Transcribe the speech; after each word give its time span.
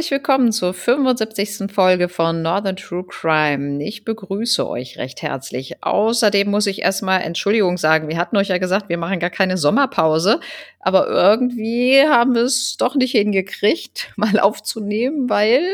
Herzlich 0.00 0.12
willkommen 0.12 0.50
zur 0.50 0.72
75. 0.72 1.70
Folge 1.70 2.08
von 2.08 2.40
Northern 2.40 2.76
True 2.76 3.04
Crime. 3.06 3.84
Ich 3.84 4.02
begrüße 4.02 4.66
euch 4.66 4.96
recht 4.96 5.20
herzlich. 5.20 5.84
Außerdem 5.84 6.50
muss 6.50 6.66
ich 6.66 6.80
erstmal 6.80 7.20
Entschuldigung 7.20 7.76
sagen. 7.76 8.08
Wir 8.08 8.16
hatten 8.16 8.38
euch 8.38 8.48
ja 8.48 8.56
gesagt, 8.56 8.88
wir 8.88 8.96
machen 8.96 9.20
gar 9.20 9.28
keine 9.28 9.58
Sommerpause. 9.58 10.40
Aber 10.78 11.06
irgendwie 11.06 12.00
haben 12.08 12.34
wir 12.34 12.44
es 12.44 12.78
doch 12.78 12.94
nicht 12.94 13.10
hingekriegt, 13.10 14.10
mal 14.16 14.40
aufzunehmen, 14.40 15.28
weil 15.28 15.68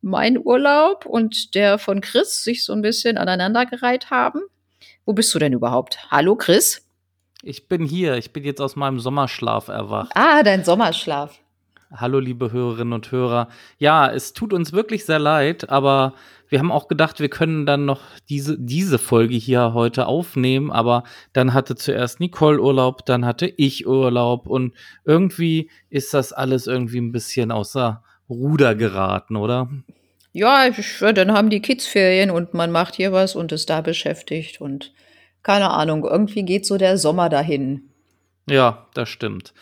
mein 0.00 0.38
Urlaub 0.38 1.04
und 1.04 1.56
der 1.56 1.78
von 1.78 2.00
Chris 2.00 2.44
sich 2.44 2.64
so 2.64 2.72
ein 2.72 2.82
bisschen 2.82 3.18
aneinandergereiht 3.18 4.10
haben. 4.10 4.42
Wo 5.04 5.12
bist 5.12 5.34
du 5.34 5.40
denn 5.40 5.52
überhaupt? 5.52 5.98
Hallo, 6.08 6.36
Chris? 6.36 6.86
Ich 7.42 7.66
bin 7.66 7.84
hier. 7.84 8.14
Ich 8.14 8.32
bin 8.32 8.44
jetzt 8.44 8.60
aus 8.60 8.76
meinem 8.76 9.00
Sommerschlaf 9.00 9.66
erwacht. 9.66 10.12
Ah, 10.14 10.44
dein 10.44 10.64
Sommerschlaf. 10.64 11.40
Hallo, 11.92 12.18
liebe 12.18 12.50
Hörerinnen 12.50 12.92
und 12.92 13.12
Hörer. 13.12 13.48
Ja, 13.78 14.10
es 14.10 14.32
tut 14.32 14.52
uns 14.52 14.72
wirklich 14.72 15.04
sehr 15.04 15.20
leid, 15.20 15.70
aber 15.70 16.14
wir 16.48 16.58
haben 16.58 16.72
auch 16.72 16.88
gedacht, 16.88 17.20
wir 17.20 17.28
können 17.28 17.64
dann 17.64 17.84
noch 17.84 18.00
diese, 18.28 18.58
diese 18.58 18.98
Folge 18.98 19.36
hier 19.36 19.72
heute 19.72 20.06
aufnehmen, 20.06 20.72
aber 20.72 21.04
dann 21.32 21.54
hatte 21.54 21.76
zuerst 21.76 22.18
Nicole 22.18 22.60
Urlaub, 22.60 23.06
dann 23.06 23.24
hatte 23.24 23.46
ich 23.46 23.86
Urlaub 23.86 24.48
und 24.48 24.74
irgendwie 25.04 25.70
ist 25.88 26.12
das 26.12 26.32
alles 26.32 26.66
irgendwie 26.66 26.98
ein 26.98 27.12
bisschen 27.12 27.52
außer 27.52 28.02
Ruder 28.28 28.74
geraten, 28.74 29.36
oder? 29.36 29.68
Ja, 30.32 30.66
ich, 30.66 30.98
dann 30.98 31.32
haben 31.32 31.50
die 31.50 31.62
Kids 31.62 31.86
Ferien 31.86 32.32
und 32.32 32.52
man 32.52 32.72
macht 32.72 32.96
hier 32.96 33.12
was 33.12 33.36
und 33.36 33.52
ist 33.52 33.70
da 33.70 33.80
beschäftigt 33.80 34.60
und 34.60 34.92
keine 35.44 35.70
Ahnung, 35.70 36.04
irgendwie 36.04 36.42
geht 36.42 36.66
so 36.66 36.78
der 36.78 36.98
Sommer 36.98 37.28
dahin. 37.28 37.90
Ja, 38.48 38.88
das 38.94 39.08
stimmt. 39.08 39.54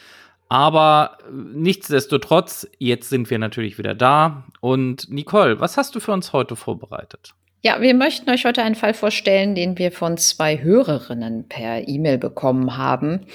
Aber 0.49 1.19
äh, 1.23 1.33
nichtsdestotrotz, 1.33 2.69
jetzt 2.79 3.09
sind 3.09 3.31
wir 3.31 3.39
natürlich 3.39 3.79
wieder 3.79 3.95
da. 3.95 4.45
Und 4.61 5.11
Nicole, 5.11 5.61
was 5.61 5.77
hast 5.77 5.95
du 5.95 6.01
für 6.01 6.13
uns 6.13 6.33
heute 6.33 6.57
vorbereitet? 6.57 7.35
Ja, 7.63 7.81
wir 7.81 7.95
möchten 7.95 8.29
euch 8.29 8.45
heute 8.45 8.63
einen 8.63 8.75
Fall 8.75 8.93
vorstellen, 8.93 9.55
den 9.55 9.79
wir 9.79 9.91
von 9.91 10.19
zwei 10.19 10.63
Hörerinnen 10.63 11.49
per 11.49 11.89
E-Mail 11.89 12.19
bekommen 12.19 12.77
haben. 12.77 13.27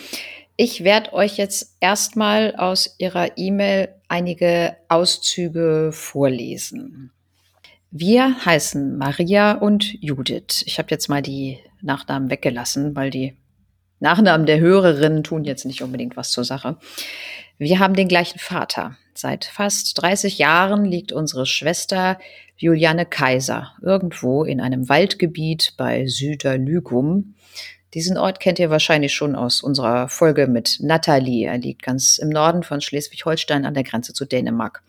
Ich 0.55 0.83
werde 0.83 1.13
euch 1.13 1.37
jetzt 1.37 1.77
erstmal 1.79 2.55
aus 2.55 2.95
ihrer 2.99 3.37
E-Mail 3.37 3.89
einige 4.07 4.75
Auszüge 4.87 5.91
vorlesen. 5.93 7.11
Wir 7.91 8.45
heißen 8.45 8.97
Maria 8.97 9.53
und 9.53 9.99
Judith. 10.03 10.63
Ich 10.65 10.77
habe 10.77 10.89
jetzt 10.91 11.07
mal 11.07 11.23
die 11.23 11.57
Nachnamen 11.81 12.29
weggelassen, 12.29 12.95
weil 12.95 13.09
die 13.09 13.35
Nachnamen 13.99 14.45
der 14.45 14.59
Hörerinnen 14.59 15.23
tun 15.23 15.43
jetzt 15.43 15.65
nicht 15.65 15.81
unbedingt 15.81 16.17
was 16.17 16.31
zur 16.31 16.43
Sache. 16.43 16.77
Wir 17.57 17.79
haben 17.79 17.93
den 17.93 18.07
gleichen 18.07 18.39
Vater. 18.39 18.97
Seit 19.13 19.45
fast 19.45 20.01
30 20.01 20.37
Jahren 20.37 20.85
liegt 20.85 21.11
unsere 21.11 21.45
Schwester 21.45 22.17
Juliane 22.55 23.05
Kaiser 23.05 23.73
irgendwo 23.81 24.43
in 24.43 24.61
einem 24.61 24.87
Waldgebiet 24.87 25.73
bei 25.77 26.05
Süderlügum. 26.05 27.35
Diesen 27.93 28.17
Ort 28.17 28.39
kennt 28.39 28.59
ihr 28.59 28.69
wahrscheinlich 28.69 29.13
schon 29.13 29.35
aus 29.35 29.61
unserer 29.61 30.07
Folge 30.09 30.47
mit 30.47 30.77
Nathalie. 30.79 31.47
Er 31.47 31.57
liegt 31.57 31.81
ganz 31.81 32.17
im 32.17 32.29
Norden 32.29 32.63
von 32.63 32.81
Schleswig-Holstein 32.81 33.65
an 33.65 33.73
der 33.73 33.83
Grenze 33.83 34.13
zu 34.13 34.25
Dänemark. 34.25 34.83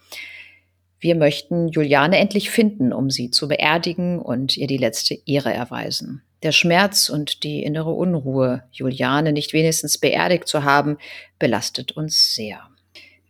Wir 1.00 1.16
möchten 1.16 1.68
Juliane 1.68 2.18
endlich 2.18 2.50
finden, 2.50 2.92
um 2.92 3.08
sie 3.08 3.30
zu 3.30 3.48
beerdigen 3.48 4.18
und 4.18 4.56
ihr 4.56 4.66
die 4.66 4.76
letzte 4.76 5.18
Ehre 5.26 5.52
erweisen. 5.52 6.22
Der 6.42 6.52
Schmerz 6.52 7.10
und 7.10 7.42
die 7.42 7.62
innere 7.62 7.90
Unruhe, 7.90 8.64
Juliane 8.72 9.32
nicht 9.32 9.52
wenigstens 9.52 9.98
beerdigt 9.98 10.48
zu 10.48 10.64
haben, 10.64 10.96
belastet 11.38 11.92
uns 11.92 12.34
sehr. 12.34 12.60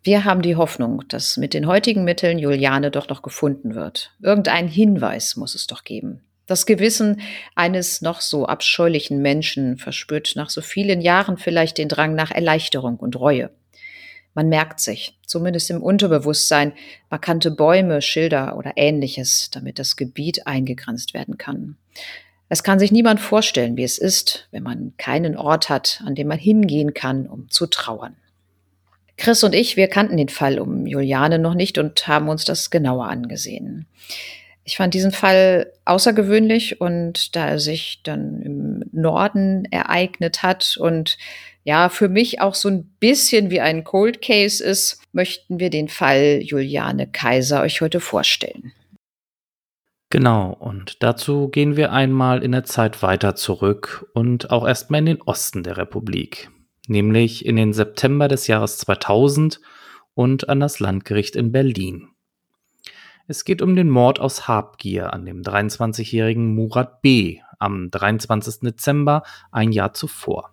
Wir 0.03 0.25
haben 0.25 0.43
die 0.43 0.57
Hoffnung, 0.57 1.03
dass 1.09 1.37
mit 1.37 1.53
den 1.53 1.67
heutigen 1.67 2.05
Mitteln 2.05 2.39
Juliane 2.39 2.91
doch 2.91 3.09
noch 3.09 3.23
gefunden 3.23 3.75
wird. 3.75 4.13
Irgendein 4.23 4.69
Hinweis 4.69 5.37
muss 5.37 5.55
es 5.55 5.67
doch 5.67 5.85
geben. 5.85 6.23
Das 6.47 6.67
Gewissen 6.67 7.21
eines 7.55 8.01
noch 8.01 8.21
so 8.21 8.47
abscheulichen 8.47 9.21
Menschen 9.21 9.77
verspürt 9.77 10.33
nach 10.37 10.51
so 10.51 10.63
vielen 10.63 11.01
Jahren 11.01 11.37
vielleicht 11.37 11.79
den 11.79 11.89
Drang 11.89 12.15
nach 12.15 12.31
Erleichterung 12.31 12.97
und 12.97 13.15
Reue. 13.15 13.51
Man 14.35 14.49
merkt 14.49 14.81
sich, 14.81 15.19
zumindest 15.27 15.71
im 15.71 15.83
Unterbewusstsein, 15.83 16.73
markante 17.11 17.51
Bäume, 17.51 18.01
Schilder 18.01 18.57
oder 18.57 18.73
ähnliches, 18.77 19.51
damit 19.53 19.79
das 19.79 19.97
Gebiet 19.97 20.47
eingegrenzt 20.47 21.15
werden 21.15 21.37
kann. 21.37 21.77
Es 22.53 22.65
kann 22.65 22.81
sich 22.81 22.91
niemand 22.91 23.21
vorstellen, 23.21 23.77
wie 23.77 23.85
es 23.85 23.97
ist, 23.97 24.49
wenn 24.51 24.65
man 24.65 24.93
keinen 24.99 25.37
Ort 25.37 25.69
hat, 25.69 26.03
an 26.05 26.17
dem 26.17 26.27
man 26.27 26.39
hingehen 26.39 26.95
kann, 26.95 27.29
um 27.29 27.49
zu 27.49 27.69
trauern. 27.69 28.17
Chris 29.17 29.45
und 29.45 29.55
ich, 29.55 29.77
wir 29.77 29.87
kannten 29.87 30.17
den 30.17 30.29
Fall 30.29 30.59
um 30.59 30.85
Juliane 30.85 31.39
noch 31.39 31.55
nicht 31.55 31.79
und 31.79 32.09
haben 32.09 32.29
uns 32.29 32.45
das 32.45 32.71
genauer 32.71 33.07
angesehen. 33.07 33.87
Ich 34.65 34.77
fand 34.77 34.95
diesen 34.95 35.13
Fall 35.13 35.73
außergewöhnlich 35.85 36.81
und 36.81 37.37
da 37.37 37.47
er 37.47 37.61
sich 37.61 38.01
dann 38.03 38.43
im 38.43 38.83
Norden 38.91 39.67
ereignet 39.71 40.43
hat 40.43 40.77
und 40.77 41.19
ja, 41.63 41.89
für 41.89 42.09
mich 42.09 42.41
auch 42.41 42.57
so 42.57 42.69
ein 42.69 42.85
bisschen 42.99 43.51
wie 43.51 43.61
ein 43.61 43.85
Cold 43.85 44.23
Case 44.23 44.65
ist, 44.65 45.01
möchten 45.13 45.61
wir 45.61 45.71
den 45.71 45.89
Fall 45.89 46.41
Juliane 46.43 47.07
Kaiser 47.07 47.63
euch 47.63 47.81
heute 47.81 48.01
vorstellen. 48.01 48.73
Genau, 50.13 50.51
und 50.51 51.05
dazu 51.05 51.49
gehen 51.49 51.77
wir 51.77 51.93
einmal 51.93 52.43
in 52.43 52.51
der 52.51 52.65
Zeit 52.65 53.01
weiter 53.01 53.37
zurück 53.37 54.11
und 54.13 54.51
auch 54.51 54.67
erstmal 54.67 54.99
in 54.99 55.07
den 55.07 55.23
Osten 55.23 55.63
der 55.63 55.77
Republik, 55.77 56.51
nämlich 56.89 57.47
in 57.47 57.55
den 57.55 57.73
September 57.73 58.27
des 58.27 58.49
Jahres 58.49 58.79
2000 58.79 59.61
und 60.15 60.49
an 60.49 60.59
das 60.59 60.81
Landgericht 60.81 61.37
in 61.37 61.53
Berlin. 61.53 62.09
Es 63.29 63.45
geht 63.45 63.63
um 63.63 63.77
den 63.77 63.89
Mord 63.89 64.19
aus 64.19 64.49
Habgier 64.49 65.13
an 65.13 65.25
dem 65.25 65.43
23-jährigen 65.43 66.57
Murat 66.57 67.03
B. 67.03 67.39
am 67.61 67.93
23. 67.93 68.63
Dezember 68.63 69.23
ein 69.53 69.71
Jahr 69.71 69.95
zuvor. 69.95 70.51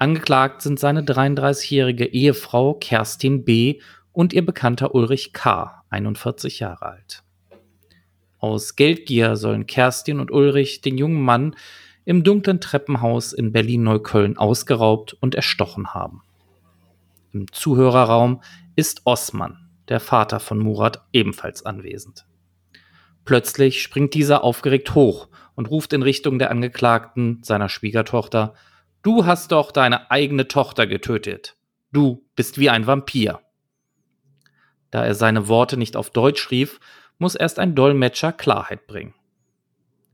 Angeklagt 0.00 0.62
sind 0.62 0.80
seine 0.80 1.02
33-jährige 1.02 2.06
Ehefrau 2.06 2.74
Kerstin 2.74 3.44
B. 3.44 3.78
und 4.10 4.32
ihr 4.32 4.44
Bekannter 4.44 4.96
Ulrich 4.96 5.32
K., 5.32 5.84
41 5.90 6.58
Jahre 6.58 6.86
alt. 6.86 7.22
Aus 8.38 8.76
Geldgier 8.76 9.36
sollen 9.36 9.66
Kerstin 9.66 10.20
und 10.20 10.30
Ulrich 10.30 10.80
den 10.80 10.96
jungen 10.96 11.22
Mann 11.22 11.56
im 12.04 12.22
dunklen 12.24 12.60
Treppenhaus 12.60 13.32
in 13.32 13.52
Berlin-Neukölln 13.52 14.38
ausgeraubt 14.38 15.14
und 15.20 15.34
erstochen 15.34 15.92
haben. 15.92 16.22
Im 17.32 17.52
Zuhörerraum 17.52 18.40
ist 18.76 19.02
Osman, 19.04 19.68
der 19.88 20.00
Vater 20.00 20.40
von 20.40 20.58
Murat, 20.58 21.04
ebenfalls 21.12 21.66
anwesend. 21.66 22.26
Plötzlich 23.24 23.82
springt 23.82 24.14
dieser 24.14 24.42
aufgeregt 24.42 24.94
hoch 24.94 25.28
und 25.54 25.68
ruft 25.68 25.92
in 25.92 26.02
Richtung 26.02 26.38
der 26.38 26.50
Angeklagten, 26.50 27.40
seiner 27.42 27.68
Schwiegertochter, 27.68 28.54
Du 29.02 29.26
hast 29.26 29.52
doch 29.52 29.70
deine 29.70 30.10
eigene 30.10 30.48
Tochter 30.48 30.86
getötet. 30.86 31.56
Du 31.92 32.26
bist 32.34 32.58
wie 32.58 32.70
ein 32.70 32.86
Vampir. 32.86 33.40
Da 34.90 35.04
er 35.04 35.14
seine 35.14 35.48
Worte 35.48 35.76
nicht 35.76 35.96
auf 35.96 36.10
Deutsch 36.10 36.50
rief, 36.50 36.80
muss 37.18 37.34
erst 37.34 37.58
ein 37.58 37.74
Dolmetscher 37.74 38.32
Klarheit 38.32 38.86
bringen. 38.86 39.14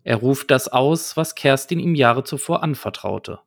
Er 0.02 0.16
ruft 0.16 0.50
das 0.50 0.68
aus, 0.68 1.16
was 1.16 1.34
Kerstin 1.34 1.80
ihm 1.80 1.94
Jahre 1.94 2.24
zuvor 2.24 2.62
anvertraute. 2.62 3.40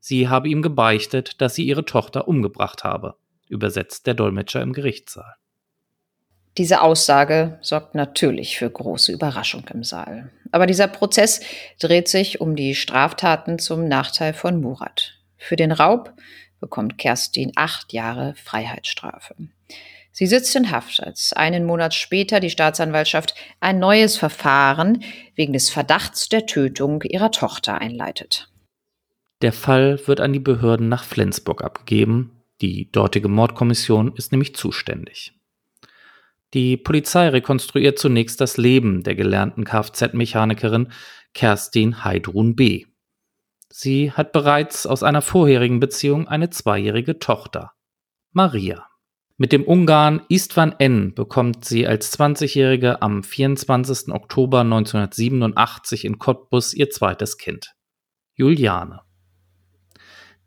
Sie 0.00 0.28
habe 0.28 0.48
ihm 0.48 0.60
gebeichtet, 0.60 1.40
dass 1.40 1.54
sie 1.54 1.64
ihre 1.64 1.84
Tochter 1.84 2.28
umgebracht 2.28 2.84
habe, 2.84 3.14
übersetzt 3.48 4.06
der 4.06 4.14
Dolmetscher 4.14 4.60
im 4.60 4.72
Gerichtssaal. 4.72 5.36
Diese 6.56 6.82
Aussage 6.82 7.58
sorgt 7.62 7.94
natürlich 7.94 8.58
für 8.58 8.70
große 8.70 9.10
Überraschung 9.12 9.64
im 9.72 9.82
Saal. 9.82 10.30
Aber 10.52 10.66
dieser 10.66 10.86
Prozess 10.86 11.40
dreht 11.80 12.08
sich 12.08 12.40
um 12.40 12.54
die 12.54 12.76
Straftaten 12.76 13.58
zum 13.58 13.88
Nachteil 13.88 14.34
von 14.34 14.60
Murat. 14.60 15.14
Für 15.36 15.56
den 15.56 15.72
Raub 15.72 16.12
bekommt 16.60 16.96
Kerstin 16.96 17.52
acht 17.56 17.92
Jahre 17.92 18.34
Freiheitsstrafe. 18.36 19.34
Sie 20.16 20.28
sitzt 20.28 20.54
in 20.54 20.70
Haft, 20.70 21.02
als 21.02 21.32
einen 21.32 21.64
Monat 21.64 21.92
später 21.92 22.38
die 22.38 22.48
Staatsanwaltschaft 22.48 23.34
ein 23.58 23.80
neues 23.80 24.16
Verfahren 24.16 25.02
wegen 25.34 25.52
des 25.52 25.70
Verdachts 25.70 26.28
der 26.28 26.46
Tötung 26.46 27.02
ihrer 27.02 27.32
Tochter 27.32 27.80
einleitet. 27.80 28.48
Der 29.42 29.52
Fall 29.52 30.00
wird 30.06 30.20
an 30.20 30.32
die 30.32 30.38
Behörden 30.38 30.88
nach 30.88 31.02
Flensburg 31.02 31.64
abgegeben. 31.64 32.30
Die 32.60 32.92
dortige 32.92 33.26
Mordkommission 33.28 34.14
ist 34.14 34.30
nämlich 34.30 34.54
zuständig. 34.54 35.32
Die 36.54 36.76
Polizei 36.76 37.30
rekonstruiert 37.30 37.98
zunächst 37.98 38.40
das 38.40 38.56
Leben 38.56 39.02
der 39.02 39.16
gelernten 39.16 39.64
Kfz-Mechanikerin 39.64 40.92
Kerstin 41.34 42.04
Heidrun 42.04 42.54
B. 42.54 42.86
Sie 43.68 44.12
hat 44.12 44.30
bereits 44.30 44.86
aus 44.86 45.02
einer 45.02 45.22
vorherigen 45.22 45.80
Beziehung 45.80 46.28
eine 46.28 46.50
zweijährige 46.50 47.18
Tochter, 47.18 47.72
Maria. 48.30 48.86
Mit 49.36 49.50
dem 49.50 49.64
Ungarn 49.64 50.22
Istvan 50.28 50.76
N. 50.78 51.12
bekommt 51.12 51.64
sie 51.64 51.88
als 51.88 52.16
20-Jährige 52.16 53.02
am 53.02 53.24
24. 53.24 54.14
Oktober 54.14 54.60
1987 54.60 56.04
in 56.04 56.20
Cottbus 56.20 56.72
ihr 56.72 56.88
zweites 56.90 57.36
Kind, 57.36 57.74
Juliane. 58.34 59.00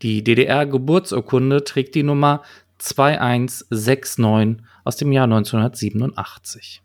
Die 0.02 0.24
DDR-Geburtsurkunde 0.24 1.66
trägt 1.66 1.96
die 1.96 2.04
Nummer 2.04 2.44
2169 2.78 4.64
aus 4.86 4.96
dem 4.96 5.12
Jahr 5.12 5.26
1987. 5.26 6.82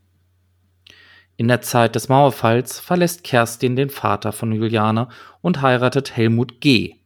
In 1.37 1.46
der 1.46 1.60
Zeit 1.60 1.94
des 1.94 2.08
Mauerfalls 2.08 2.81
verlässt 2.81 3.22
Kerstin 3.22 3.76
den 3.76 3.90
Vater 3.90 4.32
von 4.32 4.50
Juliane 4.50 5.06
und 5.40 5.62
heiratet 5.62 6.16
Helmut 6.16 6.60
G. 6.60 6.96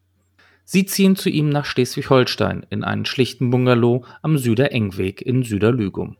Sie 0.69 0.85
ziehen 0.85 1.15
zu 1.15 1.31
ihm 1.31 1.49
nach 1.49 1.65
Schleswig-Holstein 1.65 2.67
in 2.71 2.83
einen 2.83 3.05
schlichten 3.05 3.51
Bungalow 3.51 4.05
am 4.23 4.37
Süderengweg 4.37 5.23
in 5.23 5.45
Süderlügum. 5.45 6.17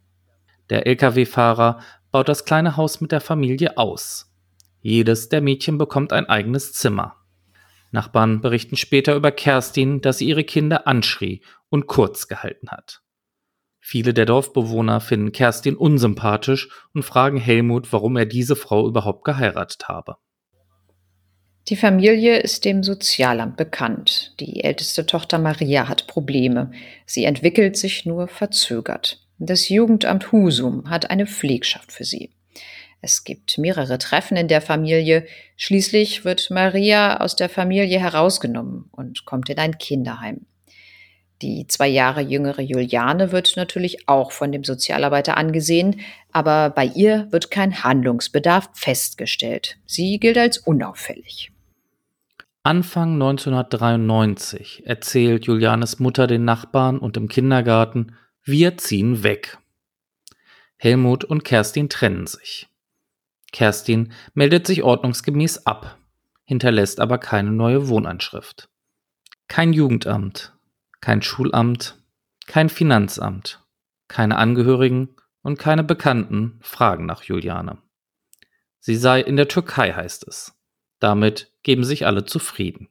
Der 0.71 0.87
Lkw-Fahrer 0.87 1.81
baut 2.13 2.29
das 2.29 2.45
kleine 2.45 2.77
Haus 2.77 3.01
mit 3.01 3.11
der 3.11 3.21
Familie 3.21 3.77
aus. 3.77 4.33
Jedes 4.81 5.29
der 5.29 5.41
Mädchen 5.41 5.79
bekommt 5.79 6.13
ein 6.13 6.27
eigenes 6.27 6.73
Zimmer. 6.73 7.17
Nachbarn 7.91 8.41
berichten 8.41 8.77
später 8.77 9.17
über 9.17 9.33
Kerstin, 9.33 10.01
dass 10.01 10.19
sie 10.19 10.29
ihre 10.29 10.45
Kinder 10.45 10.87
anschrie 10.87 11.43
und 11.69 11.89
kurz 11.89 12.29
gehalten 12.29 12.71
hat. 12.71 13.03
Viele 13.81 14.15
der 14.15 14.27
Dorfbewohner 14.27 15.01
finden 15.01 15.33
Kerstin 15.33 15.77
unsympathisch 15.77 16.69
und 16.95 17.03
fragen 17.03 17.39
Helmut, 17.39 17.93
warum 17.93 18.17
er 18.17 18.27
diese 18.27 18.55
Frau 18.55 18.87
überhaupt 18.87 19.25
geheiratet 19.25 19.89
habe. 19.89 20.19
Die 21.69 21.77
Familie 21.77 22.39
ist 22.39 22.65
dem 22.65 22.85
Sozialamt 22.85 23.57
bekannt. 23.57 24.35
Die 24.39 24.63
älteste 24.63 25.05
Tochter 25.05 25.39
Maria 25.39 25.89
hat 25.89 26.07
Probleme. 26.07 26.71
Sie 27.07 27.25
entwickelt 27.25 27.77
sich 27.77 28.07
nur 28.07 28.29
verzögert. 28.29 29.21
Das 29.41 29.69
Jugendamt 29.69 30.31
Husum 30.31 30.89
hat 30.89 31.11
eine 31.11 31.27
Pflegschaft 31.27 31.91
für 31.91 32.05
sie. 32.05 32.31
Es 33.01 33.25
gibt 33.25 33.59
mehrere 33.59 33.99
Treffen 33.99 34.37
in 34.37 34.47
der 34.47 34.61
Familie. 34.61 35.27
Schließlich 35.57 36.25
wird 36.25 36.51
Maria 36.53 37.17
aus 37.19 37.35
der 37.35 37.49
Familie 37.49 37.99
herausgenommen 37.99 38.89
und 38.93 39.25
kommt 39.25 39.49
in 39.49 39.59
ein 39.59 39.77
Kinderheim. 39.77 40.47
Die 41.43 41.67
zwei 41.67 41.89
Jahre 41.89 42.21
jüngere 42.21 42.63
Juliane 42.63 43.33
wird 43.33 43.57
natürlich 43.57 44.09
auch 44.09 44.31
von 44.31 44.53
dem 44.53 44.63
Sozialarbeiter 44.63 45.37
angesehen, 45.37 46.01
aber 46.31 46.71
bei 46.71 46.87
ihr 46.87 47.27
wird 47.33 47.51
kein 47.51 47.83
Handlungsbedarf 47.83 48.71
festgestellt. 48.73 49.79
Sie 49.85 50.19
gilt 50.21 50.39
als 50.39 50.59
unauffällig. 50.59 51.51
Anfang 52.67 53.13
1993 53.13 54.87
erzählt 54.87 55.47
Julianes 55.47 56.01
Mutter 56.01 56.27
den 56.27 56.45
Nachbarn 56.45 56.99
und 56.99 57.17
im 57.17 57.29
Kindergarten, 57.29 58.17
wir 58.43 58.77
ziehen 58.77 59.23
weg. 59.23 59.59
Helmut 60.77 61.23
und 61.23 61.45
Kerstin 61.45 61.89
trennen 61.89 62.27
sich. 62.27 62.69
Kerstin 63.53 64.13
meldet 64.35 64.67
sich 64.67 64.83
ordnungsgemäß 64.83 65.65
ab, 65.65 65.97
hinterlässt 66.43 66.99
aber 66.99 67.19
keine 67.19 67.53
neue 67.53 67.87
Wohnanschrift. 67.87 68.69
Kein 69.47 69.73
Jugendamt, 69.73 70.53
kein 71.01 71.23
Schulamt, 71.23 72.03
kein 72.49 72.69
Finanzamt, 72.69 73.65
keine 74.09 74.39
Angehörigen 74.39 75.15
und 75.41 75.57
keine 75.57 75.85
Bekannten 75.85 76.59
fragen 76.63 77.07
nach 77.07 77.23
Juliane. 77.23 77.79
Sie 78.81 78.97
sei 78.97 79.21
in 79.21 79.37
der 79.37 79.47
Türkei, 79.47 79.93
heißt 79.93 80.27
es. 80.27 80.56
Damit 81.01 81.51
geben 81.63 81.85
sich 81.85 82.07
alle 82.07 82.25
zufrieden. 82.25 82.89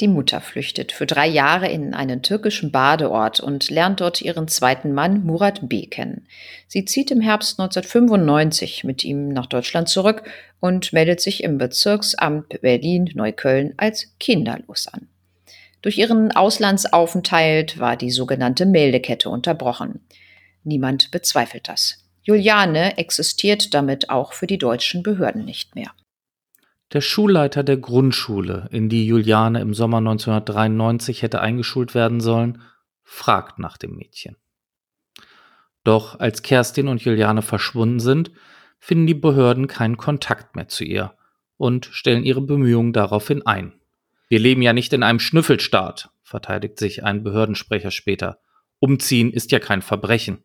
Die 0.00 0.08
Mutter 0.08 0.40
flüchtet 0.40 0.92
für 0.92 1.06
drei 1.06 1.26
Jahre 1.26 1.68
in 1.68 1.92
einen 1.92 2.22
türkischen 2.22 2.70
Badeort 2.70 3.40
und 3.40 3.68
lernt 3.68 4.00
dort 4.00 4.22
ihren 4.22 4.46
zweiten 4.46 4.92
Mann 4.92 5.24
Murat 5.24 5.68
B. 5.68 5.86
kennen. 5.86 6.28
Sie 6.68 6.84
zieht 6.84 7.10
im 7.10 7.20
Herbst 7.20 7.58
1995 7.58 8.84
mit 8.84 9.02
ihm 9.02 9.28
nach 9.30 9.46
Deutschland 9.46 9.88
zurück 9.88 10.22
und 10.60 10.92
meldet 10.92 11.20
sich 11.20 11.42
im 11.42 11.58
Bezirksamt 11.58 12.60
Berlin-Neukölln 12.60 13.74
als 13.76 14.14
kinderlos 14.20 14.86
an. 14.86 15.08
Durch 15.82 15.98
ihren 15.98 16.30
Auslandsaufenthalt 16.30 17.80
war 17.80 17.96
die 17.96 18.10
sogenannte 18.12 18.66
Meldekette 18.66 19.28
unterbrochen. 19.28 20.00
Niemand 20.62 21.10
bezweifelt 21.10 21.68
das. 21.68 22.04
Juliane 22.22 22.98
existiert 22.98 23.74
damit 23.74 24.10
auch 24.10 24.32
für 24.32 24.46
die 24.46 24.58
deutschen 24.58 25.02
Behörden 25.02 25.44
nicht 25.44 25.74
mehr. 25.74 25.92
Der 26.92 27.02
Schulleiter 27.02 27.62
der 27.62 27.76
Grundschule, 27.76 28.68
in 28.72 28.88
die 28.88 29.06
Juliane 29.06 29.60
im 29.60 29.74
Sommer 29.74 29.98
1993 29.98 31.22
hätte 31.22 31.40
eingeschult 31.40 31.94
werden 31.94 32.20
sollen, 32.20 32.62
fragt 33.02 33.58
nach 33.58 33.76
dem 33.76 33.96
Mädchen. 33.96 34.36
Doch 35.84 36.18
als 36.18 36.42
Kerstin 36.42 36.88
und 36.88 37.02
Juliane 37.02 37.42
verschwunden 37.42 38.00
sind, 38.00 38.30
finden 38.78 39.06
die 39.06 39.14
Behörden 39.14 39.66
keinen 39.66 39.98
Kontakt 39.98 40.56
mehr 40.56 40.68
zu 40.68 40.84
ihr 40.84 41.14
und 41.58 41.86
stellen 41.86 42.24
ihre 42.24 42.40
Bemühungen 42.40 42.94
daraufhin 42.94 43.44
ein. 43.44 43.74
Wir 44.28 44.38
leben 44.38 44.62
ja 44.62 44.72
nicht 44.72 44.92
in 44.92 45.02
einem 45.02 45.20
Schnüffelstaat, 45.20 46.10
verteidigt 46.22 46.78
sich 46.78 47.04
ein 47.04 47.22
Behördensprecher 47.22 47.90
später. 47.90 48.40
Umziehen 48.78 49.32
ist 49.32 49.50
ja 49.52 49.58
kein 49.58 49.82
Verbrechen. 49.82 50.44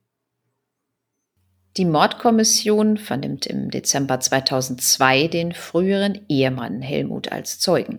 Die 1.76 1.86
Mordkommission 1.86 2.98
vernimmt 2.98 3.48
im 3.48 3.72
Dezember 3.72 4.20
2002 4.20 5.28
den 5.28 5.54
früheren 5.54 6.22
Ehemann 6.30 6.84
Helmut 6.84 7.32
als 7.32 7.58
Zeugen. 7.58 7.98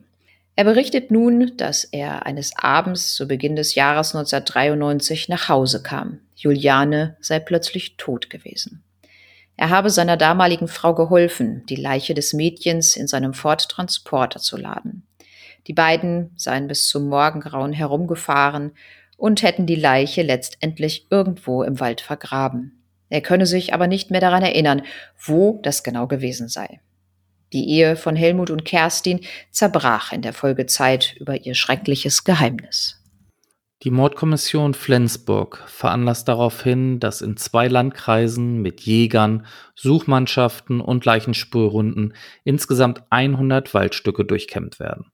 Er 0.54 0.62
berichtet 0.62 1.10
nun, 1.10 1.56
dass 1.56 1.82
er 1.82 2.24
eines 2.24 2.56
Abends 2.56 3.16
zu 3.16 3.26
Beginn 3.26 3.56
des 3.56 3.74
Jahres 3.74 4.14
1993 4.14 5.28
nach 5.28 5.48
Hause 5.48 5.82
kam. 5.82 6.20
Juliane 6.36 7.16
sei 7.20 7.40
plötzlich 7.40 7.96
tot 7.96 8.30
gewesen. 8.30 8.84
Er 9.56 9.70
habe 9.70 9.90
seiner 9.90 10.16
damaligen 10.16 10.68
Frau 10.68 10.94
geholfen, 10.94 11.66
die 11.68 11.74
Leiche 11.74 12.14
des 12.14 12.32
Mädchens 12.32 12.94
in 12.94 13.08
seinem 13.08 13.34
Ford 13.34 13.68
Transporter 13.68 14.38
zu 14.38 14.56
laden. 14.56 15.04
Die 15.66 15.72
beiden 15.72 16.30
seien 16.36 16.68
bis 16.68 16.88
zum 16.88 17.08
Morgengrauen 17.08 17.72
herumgefahren 17.72 18.70
und 19.16 19.42
hätten 19.42 19.66
die 19.66 19.74
Leiche 19.74 20.22
letztendlich 20.22 21.08
irgendwo 21.10 21.64
im 21.64 21.80
Wald 21.80 22.00
vergraben. 22.00 22.83
Er 23.14 23.20
könne 23.20 23.46
sich 23.46 23.72
aber 23.72 23.86
nicht 23.86 24.10
mehr 24.10 24.20
daran 24.20 24.42
erinnern, 24.42 24.82
wo 25.24 25.60
das 25.62 25.84
genau 25.84 26.08
gewesen 26.08 26.48
sei. 26.48 26.80
Die 27.52 27.68
Ehe 27.68 27.94
von 27.94 28.16
Helmut 28.16 28.50
und 28.50 28.64
Kerstin 28.64 29.20
zerbrach 29.52 30.10
in 30.10 30.20
der 30.20 30.32
Folgezeit 30.32 31.14
über 31.20 31.36
ihr 31.46 31.54
schreckliches 31.54 32.24
Geheimnis. 32.24 33.00
Die 33.84 33.92
Mordkommission 33.92 34.74
Flensburg 34.74 35.62
veranlasst 35.68 36.26
daraufhin, 36.26 36.98
dass 36.98 37.22
in 37.22 37.36
zwei 37.36 37.68
Landkreisen 37.68 38.60
mit 38.62 38.80
Jägern, 38.80 39.46
Suchmannschaften 39.76 40.80
und 40.80 41.04
Leichenspurhunden 41.04 42.14
insgesamt 42.42 43.04
100 43.10 43.74
Waldstücke 43.74 44.24
durchkämmt 44.24 44.80
werden 44.80 45.12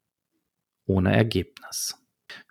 ohne 0.87 1.15
Ergebnis. 1.15 1.97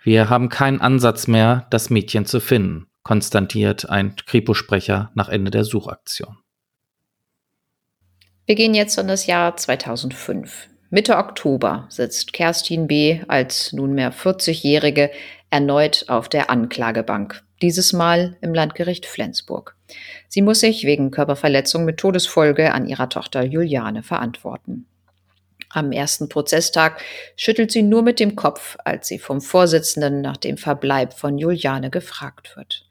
Wir 0.03 0.29
haben 0.29 0.50
keinen 0.50 0.79
Ansatz 0.79 1.25
mehr, 1.27 1.65
das 1.72 1.89
Mädchen 1.89 2.27
zu 2.27 2.39
finden, 2.39 2.88
konstatiert 3.10 3.89
ein 3.89 4.16
Kripo-Sprecher 4.16 5.10
nach 5.16 5.30
Ende 5.30 5.50
der 5.50 5.63
Suchaktion. 5.63 6.38
Wir 8.46 8.54
gehen 8.54 8.75
jetzt 8.75 9.00
in 9.00 9.08
das 9.08 9.25
Jahr 9.25 9.58
2005. 9.58 10.70
Mitte 10.92 11.18
Oktober 11.18 11.88
sitzt 11.89 12.34
Kerstin 12.34 12.86
B. 12.86 13.22
als 13.28 13.74
nunmehr 13.74 14.13
40-Jährige 14.13 15.10
erneut 15.50 16.06
auf 16.08 16.30
der 16.30 16.51
Anklagebank, 16.51 17.42
dieses 17.63 17.94
Mal 17.94 18.38
im 18.42 18.54
Landgericht 18.54 19.08
Flensburg. 19.08 19.75
Sie 20.28 20.44
muss 20.44 20.60
sich 20.60 20.84
wegen 20.84 21.10
Körperverletzung 21.10 21.86
mit 21.86 21.98
Todesfolge 21.98 22.75
an 22.75 22.86
ihrer 22.86 23.10
Tochter 23.10 23.44
Juliane 23.44 24.04
verantworten. 24.04 24.86
Am 25.70 25.92
ersten 25.92 26.30
Prozesstag 26.30 27.01
schüttelt 27.36 27.72
sie 27.72 27.82
nur 27.82 28.04
mit 28.04 28.20
dem 28.20 28.36
Kopf, 28.36 28.78
als 28.86 29.08
sie 29.08 29.18
vom 29.18 29.42
Vorsitzenden 29.42 30.22
nach 30.22 30.38
dem 30.38 30.58
Verbleib 30.58 31.16
von 31.16 31.39
Juliane 31.39 31.89
gefragt 31.89 32.56
wird. 32.56 32.86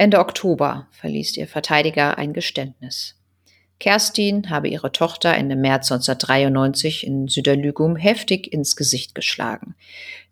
Ende 0.00 0.20
Oktober 0.20 0.86
verliest 0.92 1.36
ihr 1.36 1.48
Verteidiger 1.48 2.18
ein 2.18 2.32
Geständnis. 2.32 3.16
Kerstin 3.80 4.48
habe 4.48 4.68
ihre 4.68 4.92
Tochter 4.92 5.34
Ende 5.34 5.56
März 5.56 5.90
1993 5.90 7.04
in 7.04 7.26
Süderlügum 7.26 7.96
heftig 7.96 8.52
ins 8.52 8.76
Gesicht 8.76 9.16
geschlagen. 9.16 9.74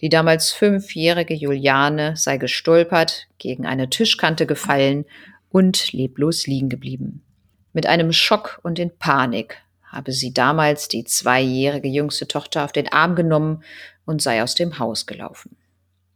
Die 0.01 0.09
damals 0.09 0.53
fünfjährige 0.53 1.35
Juliane 1.35 2.17
sei 2.17 2.39
gestolpert, 2.39 3.27
gegen 3.39 3.67
eine 3.67 3.91
Tischkante 3.91 4.47
gefallen 4.47 5.05
und 5.51 5.93
leblos 5.93 6.47
liegen 6.47 6.69
geblieben. 6.69 7.25
Mit 7.73 7.87
einem 7.87 8.13
Schock 8.13 8.61
und 8.63 8.79
in 8.79 8.97
Panik 8.97 9.59
habe 9.85 10.13
sie 10.13 10.33
damals 10.33 10.87
die 10.87 11.05
zweijährige 11.05 11.89
jüngste 11.89 12.29
Tochter 12.29 12.65
auf 12.65 12.73
den 12.73 12.93
Arm 12.93 13.17
genommen 13.17 13.65
und 14.05 14.23
sei 14.23 14.43
aus 14.45 14.55
dem 14.55 14.79
Haus 14.79 15.07
gelaufen. 15.07 15.57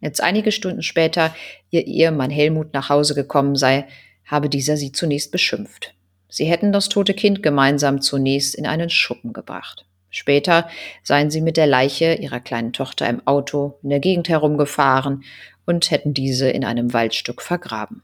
Jetzt 0.01 0.23
einige 0.23 0.53
Stunden 0.53 0.83
später 0.83 1.35
ihr 1.71 1.87
Ehemann 1.87 2.31
Helmut 2.31 2.73
nach 2.73 2.89
Hause 2.89 3.15
gekommen 3.15 3.57
sei, 3.57 3.87
habe 4.25 4.49
dieser 4.49 4.77
sie 4.77 4.93
zunächst 4.93 5.31
beschimpft. 5.33 5.95
Sie 6.29 6.45
hätten 6.45 6.73
das 6.73 6.89
tote 6.89 7.15
Kind 7.15 7.43
gemeinsam 7.43 8.01
zunächst 8.01 8.55
in 8.55 8.67
einen 8.67 8.89
Schuppen 8.89 9.33
gebracht. 9.33 9.85
Später 10.11 10.69
seien 11.03 11.31
sie 11.31 11.41
mit 11.41 11.57
der 11.57 11.67
Leiche 11.67 12.15
ihrer 12.15 12.41
kleinen 12.41 12.73
Tochter 12.73 13.09
im 13.09 13.27
Auto 13.27 13.79
in 13.83 13.91
der 13.91 14.01
Gegend 14.01 14.29
herumgefahren 14.29 15.25
und 15.67 15.91
hätten 15.91 16.15
diese 16.15 16.49
in 16.51 16.65
einem 16.65 16.93
Waldstück 16.93 17.43
vergraben. 17.43 18.03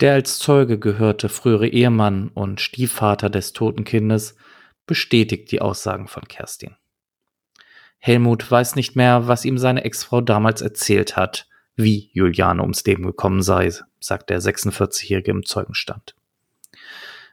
Der 0.00 0.14
als 0.14 0.38
Zeuge 0.38 0.78
gehörte 0.78 1.28
frühere 1.28 1.68
Ehemann 1.68 2.28
und 2.28 2.60
Stiefvater 2.60 3.30
des 3.30 3.52
toten 3.52 3.84
Kindes 3.84 4.36
bestätigt 4.86 5.50
die 5.50 5.60
Aussagen 5.60 6.08
von 6.08 6.26
Kerstin. 6.26 6.76
Helmut 7.98 8.50
weiß 8.50 8.76
nicht 8.76 8.96
mehr, 8.96 9.28
was 9.28 9.44
ihm 9.44 9.58
seine 9.58 9.84
Ex-Frau 9.84 10.20
damals 10.20 10.62
erzählt 10.62 11.16
hat, 11.16 11.48
wie 11.74 12.10
Juliane 12.12 12.62
ums 12.62 12.84
Leben 12.84 13.04
gekommen 13.04 13.42
sei, 13.42 13.72
sagt 14.00 14.30
der 14.30 14.40
46-Jährige 14.40 15.30
im 15.30 15.44
Zeugenstand. 15.44 16.14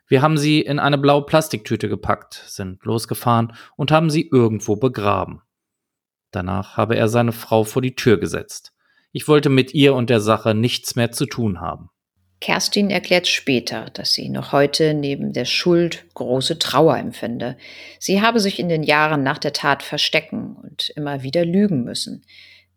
Wir 0.07 0.21
haben 0.21 0.37
sie 0.37 0.61
in 0.61 0.79
eine 0.79 0.97
blaue 0.97 1.25
Plastiktüte 1.25 1.89
gepackt, 1.89 2.43
sind 2.47 2.83
losgefahren 2.85 3.53
und 3.75 3.91
haben 3.91 4.09
sie 4.09 4.27
irgendwo 4.31 4.75
begraben. 4.75 5.41
Danach 6.31 6.77
habe 6.77 6.95
er 6.95 7.07
seine 7.07 7.31
Frau 7.31 7.63
vor 7.63 7.81
die 7.81 7.95
Tür 7.95 8.17
gesetzt. 8.17 8.73
Ich 9.11 9.27
wollte 9.27 9.49
mit 9.49 9.73
ihr 9.73 9.95
und 9.95 10.09
der 10.09 10.19
Sache 10.19 10.53
nichts 10.53 10.95
mehr 10.95 11.11
zu 11.11 11.25
tun 11.25 11.61
haben. 11.61 11.89
Kerstin 12.41 12.89
erklärt 12.89 13.27
später, 13.27 13.85
dass 13.93 14.13
sie 14.13 14.29
noch 14.29 14.51
heute 14.51 14.93
neben 14.93 15.33
der 15.33 15.45
Schuld 15.45 16.05
große 16.13 16.59
Trauer 16.59 16.97
empfinde. 16.97 17.57
Sie 17.99 18.21
habe 18.21 18.39
sich 18.39 18.59
in 18.59 18.69
den 18.69 18.83
Jahren 18.83 19.23
nach 19.23 19.37
der 19.37 19.53
Tat 19.53 19.83
verstecken 19.83 20.55
und 20.61 20.89
immer 20.95 21.23
wieder 21.23 21.45
lügen 21.45 21.83
müssen. 21.83 22.23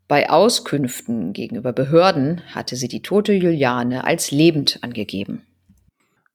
Bei 0.06 0.30
Auskünften 0.30 1.34
gegenüber 1.34 1.72
Behörden 1.72 2.40
hatte 2.54 2.76
sie 2.76 2.88
die 2.88 3.02
tote 3.02 3.34
Juliane 3.34 4.04
als 4.04 4.30
lebend 4.30 4.78
angegeben. 4.82 5.42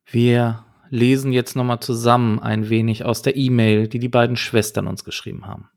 Wir 0.06 0.64
lesen 0.90 1.32
jetzt 1.32 1.56
nochmal 1.56 1.80
zusammen 1.80 2.40
ein 2.40 2.70
wenig 2.70 3.04
aus 3.04 3.24
der 3.24 3.36
E-Mail, 3.36 3.88
die 3.88 4.00
die 4.00 4.10
beiden 4.10 4.36
Schwestern 4.36 4.86
uns 4.86 5.04
geschrieben 5.04 5.48
haben. 5.48 5.70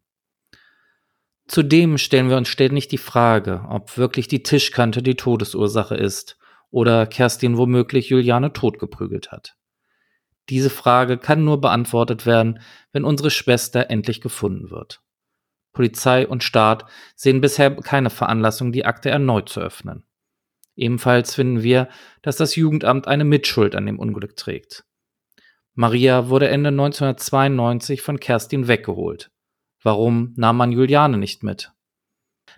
Zudem 1.48 1.96
stellen 1.96 2.28
wir 2.28 2.36
uns 2.36 2.48
ständig 2.48 2.88
die 2.88 2.98
Frage, 2.98 3.64
ob 3.70 3.96
wirklich 3.96 4.28
die 4.28 4.42
Tischkante 4.42 5.02
die 5.02 5.14
Todesursache 5.14 5.94
ist 5.94 6.36
oder 6.76 7.06
Kerstin 7.06 7.56
womöglich 7.56 8.10
Juliane 8.10 8.52
totgeprügelt 8.52 9.32
hat. 9.32 9.56
Diese 10.50 10.68
Frage 10.68 11.16
kann 11.16 11.42
nur 11.42 11.58
beantwortet 11.58 12.26
werden, 12.26 12.60
wenn 12.92 13.06
unsere 13.06 13.30
Schwester 13.30 13.88
endlich 13.88 14.20
gefunden 14.20 14.68
wird. 14.70 15.00
Polizei 15.72 16.28
und 16.28 16.44
Staat 16.44 16.84
sehen 17.14 17.40
bisher 17.40 17.74
keine 17.76 18.10
Veranlassung, 18.10 18.72
die 18.72 18.84
Akte 18.84 19.08
erneut 19.08 19.48
zu 19.48 19.60
öffnen. 19.60 20.04
Ebenfalls 20.74 21.34
finden 21.34 21.62
wir, 21.62 21.88
dass 22.20 22.36
das 22.36 22.56
Jugendamt 22.56 23.08
eine 23.08 23.24
Mitschuld 23.24 23.74
an 23.74 23.86
dem 23.86 23.98
Unglück 23.98 24.36
trägt. 24.36 24.84
Maria 25.72 26.28
wurde 26.28 26.50
Ende 26.50 26.68
1992 26.68 28.02
von 28.02 28.20
Kerstin 28.20 28.68
weggeholt. 28.68 29.30
Warum 29.82 30.34
nahm 30.36 30.58
man 30.58 30.72
Juliane 30.72 31.16
nicht 31.16 31.42
mit? 31.42 31.72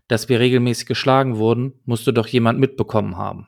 Dass 0.08 0.28
wir 0.28 0.40
regelmäßig 0.40 0.88
geschlagen 0.88 1.36
wurden, 1.36 1.80
musste 1.84 2.12
doch 2.12 2.26
jemand 2.26 2.58
mitbekommen 2.58 3.16
haben. 3.16 3.46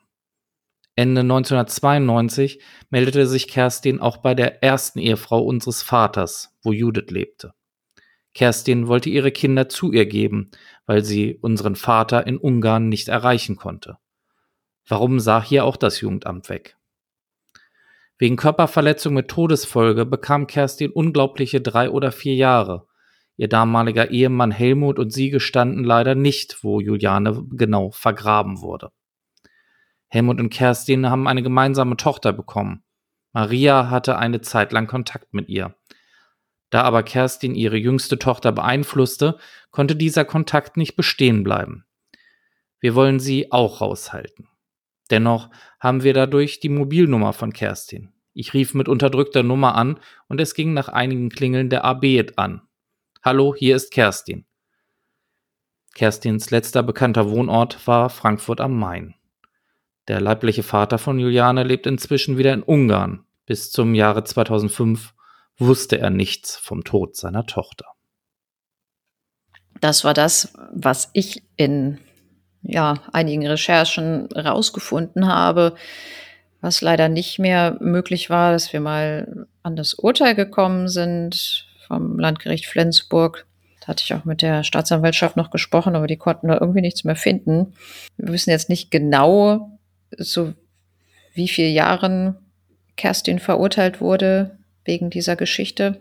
Ende 1.01 1.23
1992 1.23 2.61
meldete 2.91 3.27
sich 3.27 3.49
Kerstin 3.49 4.01
auch 4.01 4.19
bei 4.19 4.35
der 4.35 4.63
ersten 4.63 4.99
Ehefrau 4.99 5.43
unseres 5.43 5.83
Vaters, 5.83 6.55
wo 6.63 6.75
Judith 6.75 7.09
lebte. 7.09 7.55
Kerstin 8.35 8.87
wollte 8.87 9.09
ihre 9.09 9.33
Kinder 9.33 9.71
zu 9.71 9.93
ihr 9.93 10.05
geben, 10.05 10.51
weil 10.85 11.03
sie 11.03 11.39
unseren 11.41 11.75
Vater 11.75 12.27
in 12.27 12.37
Ungarn 12.37 12.91
nicht 12.91 13.09
erreichen 13.09 13.57
konnte. 13.57 13.97
Warum 14.87 15.21
sah 15.21 15.43
hier 15.43 15.65
auch 15.65 15.79
das 15.79 16.03
Jugendamt 16.03 16.51
weg? 16.51 16.77
Wegen 18.19 18.37
Körperverletzung 18.37 19.15
mit 19.15 19.29
Todesfolge 19.29 20.05
bekam 20.05 20.47
Kerstin 20.47 20.91
unglaubliche 20.91 21.63
drei 21.63 21.89
oder 21.89 22.13
vier 22.13 22.35
Jahre. 22.35 22.87
Ihr 23.39 23.49
damaliger 23.49 24.11
Ehemann 24.11 24.51
Helmut 24.51 24.99
und 24.99 25.15
sie 25.15 25.31
gestanden 25.31 25.83
leider 25.83 26.15
nicht, 26.15 26.63
wo 26.63 26.79
Juliane 26.79 27.43
genau 27.53 27.91
vergraben 27.91 28.61
wurde. 28.61 28.91
Helmut 30.11 30.41
und 30.41 30.51
Kerstin 30.51 31.09
haben 31.09 31.27
eine 31.29 31.43
gemeinsame 31.43 31.97
Tochter 31.97 32.33
bekommen. 32.33 32.83
Maria 33.33 33.91
hatte 33.91 34.19
eine 34.19 34.41
Zeit 34.41 34.73
lang 34.73 34.87
Kontakt 34.87 35.33
mit 35.33 35.49
ihr. 35.49 35.77
Da 36.69 36.83
aber 36.83 37.03
Kerstin 37.03 37.55
ihre 37.55 37.77
jüngste 37.77 38.19
Tochter 38.19 38.53
beeinflusste, 38.53 39.39
konnte 39.71 39.97
dieser 39.97 40.25
Kontakt 40.25 40.77
nicht 40.77 40.97
bestehen 40.97 41.45
bleiben. 41.45 41.85
Wir 42.81 42.95
wollen 42.95 43.21
sie 43.21 43.53
auch 43.53 43.81
raushalten. 43.81 44.49
Dennoch 45.11 45.51
haben 45.79 46.03
wir 46.03 46.15
dadurch 46.15 46.61
die 46.61 46.69
Mobilnummer 46.69 47.33
von 47.33 47.53
Kerstin. 47.53 48.13
Ich 48.33 48.55
rief 48.55 48.75
mit 48.75 48.89
unterdrückter 48.89 49.43
Nummer 49.43 49.75
an 49.75 49.99
und 50.29 50.41
es 50.41 50.55
ging 50.55 50.73
nach 50.73 50.89
einigen 50.89 51.31
Klingeln 51.31 51.69
der 51.69 51.85
AB 51.85 52.33
an. 52.37 52.63
Hallo, 53.23 53.55
hier 53.57 53.77
ist 53.77 53.93
Kerstin. 53.93 54.47
Kerstins 55.95 56.51
letzter 56.51 56.83
bekannter 56.83 57.31
Wohnort 57.31 57.87
war 57.87 58.11
Frankfurt 58.11 58.61
am 58.61 58.79
Main. 58.79 59.15
Der 60.11 60.21
leibliche 60.21 60.65
Vater 60.65 60.99
von 60.99 61.21
Juliane 61.21 61.63
lebt 61.63 61.87
inzwischen 61.87 62.37
wieder 62.37 62.53
in 62.53 62.65
Ungarn. 62.65 63.23
Bis 63.47 63.71
zum 63.71 63.95
Jahre 63.95 64.25
2005 64.25 65.15
wusste 65.57 66.01
er 66.01 66.11
nichts 66.11 66.57
vom 66.57 66.83
Tod 66.83 67.15
seiner 67.15 67.47
Tochter. 67.47 67.85
Das 69.81 70.03
war 70.03 70.13
das, 70.13 70.53
was 70.73 71.11
ich 71.13 71.45
in 71.55 71.99
ja, 72.63 72.95
einigen 73.13 73.47
Recherchen 73.47 74.27
rausgefunden 74.33 75.29
habe, 75.29 75.77
was 76.61 76.81
leider 76.81 77.09
nicht 77.09 77.39
mehr 77.39 77.77
möglich 77.79 78.31
war, 78.31 78.51
dass 78.51 78.73
wir 78.73 78.81
mal 78.81 79.47
an 79.63 79.77
das 79.77 79.95
Urteil 79.95 80.35
gekommen 80.35 80.89
sind 80.89 81.69
vom 81.87 82.19
Landgericht 82.19 82.67
Flensburg. 82.67 83.47
Da 83.81 83.87
hatte 83.87 84.03
ich 84.05 84.13
auch 84.13 84.25
mit 84.25 84.43
der 84.43 84.65
Staatsanwaltschaft 84.65 85.37
noch 85.37 85.53
gesprochen, 85.53 85.95
aber 85.95 86.09
die 86.09 86.17
konnten 86.17 86.49
da 86.49 86.59
irgendwie 86.61 86.81
nichts 86.81 87.05
mehr 87.05 87.15
finden. 87.15 87.75
Wir 88.17 88.33
wissen 88.33 88.51
jetzt 88.51 88.69
nicht 88.69 88.91
genau, 88.91 89.79
so 90.17 90.55
wie 91.35 91.49
viele 91.49 91.69
Jahren 91.69 92.37
Kerstin 92.97 93.39
verurteilt 93.39 94.01
wurde 94.01 94.59
wegen 94.85 95.11
dieser 95.11 95.37
Geschichte. 95.37 96.01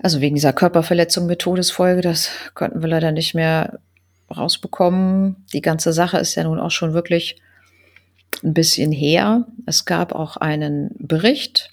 Also 0.00 0.20
wegen 0.20 0.36
dieser 0.36 0.52
Körperverletzung 0.52 1.26
mit 1.26 1.40
Todesfolge, 1.40 2.02
das 2.02 2.30
konnten 2.54 2.82
wir 2.82 2.88
leider 2.88 3.10
nicht 3.10 3.34
mehr 3.34 3.80
rausbekommen. 4.34 5.44
Die 5.52 5.62
ganze 5.62 5.92
Sache 5.92 6.18
ist 6.18 6.34
ja 6.34 6.44
nun 6.44 6.60
auch 6.60 6.70
schon 6.70 6.94
wirklich 6.94 7.36
ein 8.44 8.54
bisschen 8.54 8.92
her. 8.92 9.46
Es 9.66 9.84
gab 9.84 10.12
auch 10.12 10.36
einen 10.36 10.90
Bericht, 10.98 11.70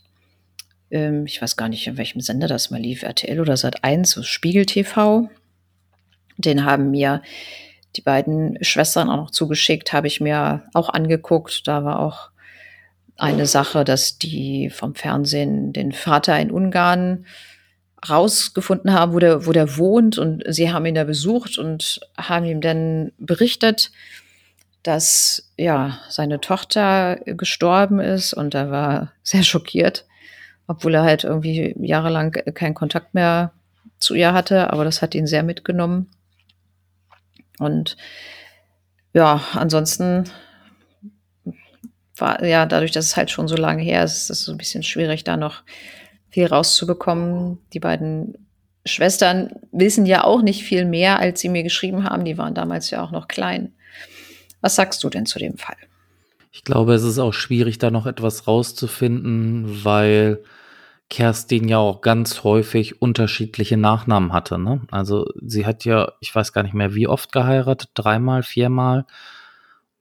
ähm, 0.90 1.25
ich 1.25 1.42
weiß 1.42 1.58
gar 1.58 1.70
nicht, 1.70 1.86
in 1.86 1.98
welchem 1.98 2.22
Sender 2.22 2.48
das 2.48 2.72
mal 2.72 2.82
lief, 2.82 3.04
RTL 3.04 3.40
oder 3.40 3.54
Sat1, 3.54 4.06
so 4.06 4.24
Spiegel 4.24 4.66
TV. 4.66 5.30
Den 6.38 6.66
haben 6.66 6.92
mir 6.92 7.22
die 7.96 8.02
beiden 8.02 8.58
Schwestern 8.64 9.10
auch 9.10 9.18
noch 9.18 9.32
zugeschickt, 9.32 9.94
habe 9.94 10.08
ich 10.08 10.22
mir 10.22 10.64
auch 10.74 10.90
angeguckt. 10.90 11.68
Da 11.68 11.84
war 11.84 12.00
auch 12.00 12.30
eine 13.18 13.46
Sache, 13.46 13.84
dass 13.84 14.18
die 14.18 14.70
vom 14.70 14.96
Fernsehen 14.96 15.74
den 15.74 15.92
Vater 15.92 16.40
in 16.40 16.52
Ungarn 16.52 17.25
rausgefunden 18.10 18.94
haben, 18.94 19.14
wo 19.14 19.20
der, 19.20 19.46
wo 19.46 19.52
der 19.52 19.78
wohnt. 19.78 20.18
Und 20.18 20.44
sie 20.48 20.72
haben 20.72 20.86
ihn 20.86 20.96
da 20.96 21.04
besucht 21.04 21.58
und 21.58 22.02
haben 22.18 22.46
ihm 22.46 22.62
dann 22.62 23.12
berichtet, 23.18 23.92
dass 24.84 25.50
ja 25.58 26.00
seine 26.10 26.42
Tochter 26.42 27.18
gestorben 27.25 28.00
ist. 28.00 28.34
Und 28.34 28.54
er 28.54 28.70
war 28.72 29.12
sehr 29.24 29.44
schockiert, 29.44 30.06
obwohl 30.68 30.96
er 30.96 31.04
halt 31.04 31.24
irgendwie 31.24 31.75
jahrelang 31.80 32.32
keinen 32.54 32.75
Kontakt 32.75 33.14
mehr 33.14 33.52
zu 34.00 34.14
ihr 34.14 34.34
hatte. 34.34 34.72
Aber 34.72 34.84
das 34.84 35.02
hat 35.02 35.16
ihn 35.16 35.28
sehr 35.28 35.44
mitgenommen. 35.44 36.10
Und 37.60 37.98
ja, 39.14 39.42
ansonsten 39.54 40.26
war 42.18 42.44
ja 42.44 42.66
dadurch, 42.66 42.92
dass 42.92 43.06
es 43.06 43.18
halt 43.18 43.32
schon 43.32 43.48
so 43.48 43.56
lange 43.56 43.84
her 43.84 44.04
ist, 44.04 44.16
ist 44.16 44.30
es 44.30 44.42
so 44.44 44.52
ein 44.52 44.58
bisschen 44.58 44.84
schwierig, 44.84 45.24
da 45.24 45.38
noch 45.38 45.64
viel 46.30 46.46
rauszubekommen. 46.46 47.60
Die 47.74 47.80
beiden 47.80 48.48
Schwestern 48.86 49.52
wissen 49.72 50.06
ja 50.06 50.24
auch 50.24 50.42
nicht 50.42 50.64
viel 50.64 50.86
mehr, 50.86 51.20
als 51.20 51.42
sie 51.42 51.50
mir 51.50 51.64
geschrieben 51.64 52.04
haben. 52.04 52.26
Die 52.26 52.38
waren 52.38 52.54
damals 52.54 52.90
ja 52.90 53.04
auch 53.04 53.12
noch 53.12 53.28
klein. 53.28 53.74
Was 54.62 54.76
sagst 54.76 55.04
du 55.04 55.10
denn 55.10 55.26
zu 55.26 55.40
dem 55.40 55.58
Fall? 55.58 55.78
Ich 56.52 56.64
glaube, 56.64 56.94
es 56.94 57.04
ist 57.04 57.20
auch 57.20 57.34
schwierig, 57.34 57.80
da 57.80 57.92
noch 57.92 58.06
etwas 58.06 58.48
rauszufinden, 58.48 59.84
weil 59.84 60.44
Kerstin 61.10 61.68
ja 61.68 61.78
auch 61.78 62.02
ganz 62.02 62.44
häufig 62.44 63.02
unterschiedliche 63.02 63.78
Nachnamen 63.78 64.34
hatte. 64.34 64.58
Ne? 64.58 64.82
Also 64.92 65.28
sie 65.42 65.66
hat 65.66 65.86
ja, 65.86 66.12
ich 66.20 66.34
weiß 66.34 66.52
gar 66.52 66.64
nicht 66.64 66.74
mehr, 66.74 66.96
wie 66.96 67.08
oft 67.08 67.32
geheiratet, 67.32 67.92
dreimal, 67.94 68.44
viermal. 68.44 69.06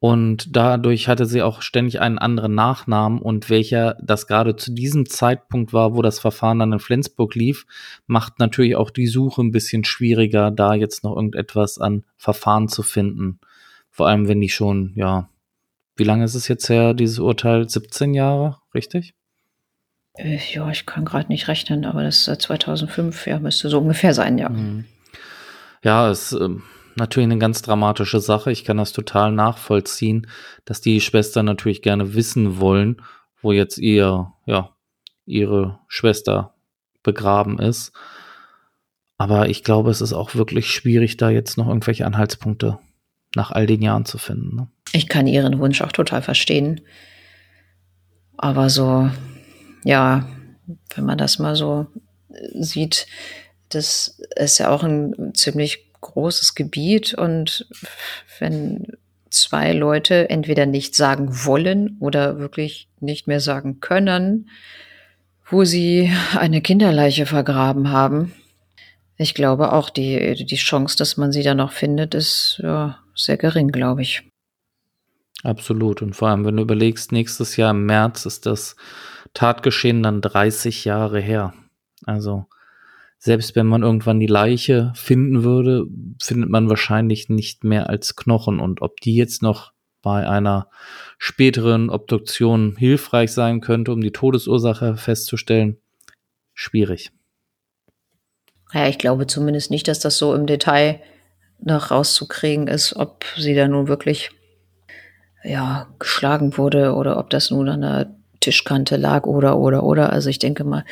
Und 0.01 0.55
dadurch 0.55 1.09
hatte 1.09 1.25
sie 1.25 1.41
auch 1.41 1.63
ständig 1.63 2.01
einen 2.01 2.19
anderen 2.19 2.55
Nachnamen 2.55 3.21
und 3.21 3.49
welcher 3.49 3.97
das 4.03 4.27
gerade 4.27 4.55
zu 4.55 4.73
diesem 4.73 5.07
Zeitpunkt 5.09 5.73
war, 5.73 5.95
wo 5.95 6.03
das 6.03 6.19
Verfahren 6.19 6.59
dann 6.59 6.75
in 6.75 6.79
Flensburg 6.79 7.35
lief, 7.35 7.65
macht 8.07 8.39
natürlich 8.39 8.77
auch 8.77 8.91
die 8.91 9.07
Suche 9.07 9.41
ein 9.41 9.51
bisschen 9.51 9.85
schwieriger, 9.85 10.51
da 10.51 10.75
jetzt 10.75 11.05
noch 11.05 11.17
irgendetwas 11.17 11.79
an 11.79 12.05
Verfahren 12.19 12.69
zu 12.69 12.83
finden. 12.83 13.41
Vor 13.91 14.07
allem, 14.07 14.29
wenn 14.29 14.43
die 14.43 14.51
schon, 14.51 14.93
ja, 14.95 15.31
wie 15.97 16.05
lange 16.05 16.25
ist 16.25 16.35
es 16.35 16.49
jetzt 16.49 16.69
her, 16.69 16.93
dieses 16.93 17.19
Urteil? 17.19 17.67
17 17.67 18.13
Jahre, 18.13 18.59
richtig? 18.75 19.15
Äh, 20.17 20.39
ja, 20.53 20.71
ich 20.71 20.87
kann 20.87 21.05
gerade 21.05 21.29
nicht 21.29 21.49
rechnen, 21.49 21.85
aber 21.85 22.03
das 22.03 22.29
ist 22.29 22.43
2005, 22.43 23.27
ja, 23.27 23.39
müsste 23.39 23.69
so 23.69 23.79
ungefähr 23.79 24.15
sein, 24.15 24.39
ja. 24.39 24.49
Mhm. 24.49 24.85
Ja, 25.83 26.11
ist 26.11 26.33
äh, 26.33 26.49
natürlich 26.97 27.27
eine 27.27 27.39
ganz 27.39 27.63
dramatische 27.63 28.21
Sache. 28.21 28.51
Ich 28.53 28.65
kann 28.65 28.77
das 28.77 28.93
total 28.93 29.33
nachvollziehen, 29.33 30.27
dass 30.65 30.81
die 30.81 31.01
Schwestern 31.01 31.47
natürlich 31.47 31.83
gerne 31.83 32.15
wissen 32.15 32.59
wollen, 32.59 33.03
wo 33.43 33.53
jetzt 33.53 33.79
ihr, 33.79 34.33
ja, 34.47 34.71
ihre 35.27 35.79
Schwester 35.89 36.55
begraben 37.03 37.59
ist. 37.59 37.93
Aber 39.19 39.49
ich 39.49 39.63
glaube, 39.63 39.91
es 39.91 40.01
ist 40.01 40.13
auch 40.13 40.35
wirklich 40.35 40.71
schwierig, 40.71 41.17
da 41.17 41.31
jetzt 41.31 41.57
noch 41.57 41.69
irgendwelche 41.69 42.07
Anhaltspunkte 42.07 42.79
nach 43.35 43.51
all 43.51 43.67
den 43.67 43.83
Jahren 43.83 44.05
zu 44.05 44.19
finden. 44.19 44.57
Ne? 44.57 44.69
Ich 44.93 45.09
kann 45.09 45.27
Ihren 45.27 45.59
Wunsch 45.59 45.83
auch 45.83 45.93
total 45.93 46.23
verstehen. 46.23 46.81
Aber 48.37 48.71
so, 48.71 49.11
ja, 49.85 50.27
wenn 50.95 51.05
man 51.05 51.19
das 51.19 51.39
mal 51.39 51.55
so 51.57 51.87
sieht, 52.55 53.07
das 53.69 54.21
ist 54.37 54.59
ja 54.59 54.71
auch 54.71 54.83
ein 54.83 55.35
ziemlich 55.35 55.93
großes 56.01 56.55
Gebiet 56.55 57.15
und 57.15 57.67
wenn 58.39 58.87
zwei 59.31 59.73
Leute 59.73 60.31
entweder 60.31 60.67
nicht 60.67 60.95
sagen 60.95 61.29
wollen 61.45 61.97
oder 62.01 62.39
wirklich 62.39 62.89
nicht 63.01 63.27
mehr 63.27 63.41
sagen 63.41 63.81
können, 63.81 64.49
wo 65.47 65.65
sie 65.65 66.13
eine 66.37 66.63
Kinderleiche 66.63 67.27
vergraben 67.27 67.91
haben. 67.91 68.33
Ich 69.17 69.35
glaube 69.35 69.73
auch, 69.73 69.91
die, 69.91 70.45
die 70.45 70.57
Chance, 70.57 70.97
dass 70.97 71.17
man 71.17 71.33
sie 71.33 71.43
dann 71.43 71.59
noch 71.59 71.73
findet, 71.73 72.15
ist 72.15 72.61
ja, 72.63 72.99
sehr 73.15 73.37
gering, 73.37 73.69
glaube 73.69 74.03
ich. 74.03 74.23
Absolut. 75.43 76.01
Und 76.03 76.15
vor 76.15 76.29
allem, 76.29 76.45
wenn 76.45 76.57
du 76.57 76.63
überlegst, 76.63 77.13
nächstes 77.13 77.57
Jahr 77.57 77.71
im 77.73 77.87
März 77.87 78.27
ist 78.27 78.47
das 78.47 78.77
Tatgeschehen 79.35 80.03
dann 80.03 80.21
30 80.21 80.85
Jahre 80.85 81.21
her. 81.21 81.55
Also 82.07 82.47
selbst 83.19 83.57
wenn 83.57 83.67
man 83.67 83.83
irgendwann 83.83 84.21
die 84.21 84.27
Leiche 84.27 84.93
finden 84.95 85.45
würde, 85.45 85.87
findet 86.23 86.51
man 86.51 86.69
wahrscheinlich 86.69 87.29
nicht 87.29 87.65
mehr 87.65 87.89
als 87.89 88.17
Knochen. 88.17 88.61
Und 88.61 88.83
ob 88.83 89.01
die 89.01 89.17
jetzt 89.17 89.43
noch 89.43 89.73
bei 90.03 90.29
einer 90.29 90.69
späteren 91.19 91.89
Obduktion 91.89 92.77
hilfreich 92.77 93.33
sein 93.33 93.61
könnte, 93.61 93.93
um 93.93 94.03
die 94.03 94.13
Todesursache 94.13 94.97
festzustellen, 94.97 95.79
schwierig. 96.53 97.13
Ja, 98.73 98.89
ich 98.89 98.99
glaube 98.99 99.27
zumindest 99.27 99.71
nicht, 99.71 99.89
dass 99.89 100.01
das 100.01 100.19
so 100.19 100.35
im 100.35 100.47
Detail 100.47 101.01
noch 101.61 101.91
rauszukriegen 101.91 102.67
ist, 102.67 102.95
ob 102.97 103.25
sie 103.37 103.55
da 103.55 103.67
nun 103.67 103.89
wirklich 103.89 104.31
ja, 105.43 105.89
geschlagen 105.99 106.59
wurde 106.59 106.95
oder 106.95 107.19
ob 107.19 107.31
das 107.31 107.51
nun 107.51 107.69
an 107.69 107.81
der 107.81 108.17
Tischkante 108.45 108.97
lag 108.97 109.25
oder 109.27 109.57
oder 109.59 109.83
oder. 109.83 110.13
Also 110.13 110.29
ich 110.29 110.39
denke 110.39 110.65
mal, 110.65 110.85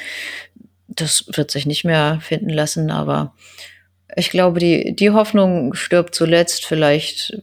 das 0.88 1.26
wird 1.32 1.50
sich 1.50 1.66
nicht 1.66 1.85
mehr 1.85 2.18
finden 2.21 2.49
lassen, 2.49 2.90
aber 2.90 3.35
ich 4.16 4.30
glaube, 4.30 4.59
die, 4.59 4.94
die 4.97 5.11
Hoffnung 5.11 5.75
stirbt 5.75 6.14
zuletzt. 6.14 6.64
Vielleicht 6.64 7.42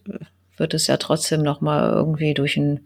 wird 0.58 0.74
es 0.74 0.88
ja 0.88 0.98
trotzdem 0.98 1.42
noch 1.42 1.62
mal 1.62 1.92
irgendwie 1.92 2.34
durch 2.34 2.58
einen 2.58 2.82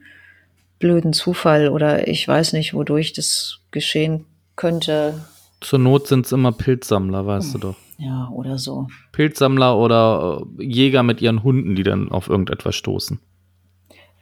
blöden 0.80 1.13
Zufall 1.13 1.70
oder 1.70 2.08
ich 2.08 2.27
weiß 2.27 2.53
nicht, 2.53 2.74
wodurch 2.74 3.13
das 3.13 3.60
geschehen 3.72 4.25
könnte. 4.56 5.25
Zur 5.62 5.80
Not 5.80 6.08
sind 6.08 6.25
es 6.25 6.32
immer 6.34 6.51
Pilzsammler, 6.51 7.25
weißt 7.25 7.53
hm. 7.53 7.62
du 7.62 7.68
doch. 7.68 7.75
Ja, 7.98 8.30
oder 8.34 8.58
so. 8.58 8.88
Pilzsammler 9.13 9.77
oder 9.77 10.44
äh, 10.60 10.63
Jäger 10.63 11.03
mit 11.03 11.22
ihren 11.22 11.44
Hunden, 11.44 11.75
die 11.75 11.84
dann 11.84 12.12
auf 12.12 12.30
irgendetwas 12.30 12.75
stoßen. 12.75 13.20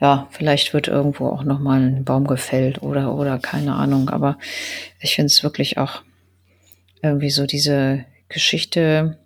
Ja, 0.01 0.27
vielleicht 0.31 0.74
wird 0.74 0.88
irgendwo 0.88 1.27
auch 1.27 1.43
noch 1.43 1.60
mal 1.60 1.79
ein 1.79 2.03
Baum 2.03 2.25
gefällt 2.25 2.81
oder 2.81 3.13
oder 3.13 3.38
keine 3.38 3.75
Ahnung, 3.75 4.10
aber 4.10 4.39
ich 5.00 5.15
finde 5.15 5.27
es 5.27 5.43
wirklich 5.43 5.77
auch 5.77 6.01
irgendwie 7.03 7.29
so 7.29 7.46
diese 7.46 8.05
Geschichte, 8.27 9.20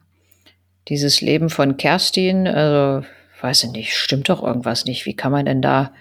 dieses 0.90 1.22
Leben 1.22 1.50
von 1.50 1.78
Kerstin, 1.78 2.46
also 2.46 3.08
weiß 3.42 3.64
ich 3.64 3.72
nicht, 3.72 3.96
stimmt 3.96 4.28
doch 4.28 4.44
irgendwas 4.44 4.84
nicht. 4.86 5.06
Wie 5.06 5.16
kann 5.16 5.32
man 5.32 5.46
denn 5.46 5.62
da 5.62 5.94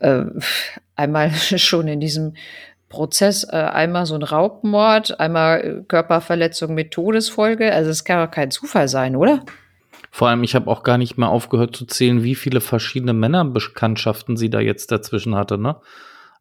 äh, 0.00 0.24
einmal 0.96 1.30
schon 1.34 1.86
in 1.86 2.00
diesem 2.00 2.34
Prozess 2.88 3.44
äh, 3.44 3.56
einmal 3.56 4.04
so 4.04 4.16
ein 4.16 4.24
Raubmord, 4.24 5.20
einmal 5.20 5.84
Körperverletzung 5.86 6.74
mit 6.74 6.90
Todesfolge? 6.90 7.72
Also 7.72 7.90
es 7.90 8.04
kann 8.04 8.24
doch 8.24 8.32
kein 8.32 8.50
Zufall 8.50 8.88
sein, 8.88 9.14
oder? 9.14 9.44
Vor 10.10 10.28
allem, 10.28 10.42
ich 10.42 10.54
habe 10.54 10.68
auch 10.68 10.82
gar 10.82 10.98
nicht 10.98 11.16
mehr 11.16 11.28
aufgehört 11.28 11.76
zu 11.76 11.86
zählen, 11.86 12.24
wie 12.24 12.34
viele 12.34 12.60
verschiedene 12.60 13.12
Männerbekanntschaften 13.12 14.36
sie 14.36 14.50
da 14.50 14.60
jetzt 14.60 14.90
dazwischen 14.90 15.36
hatte, 15.36 15.56
ne? 15.56 15.76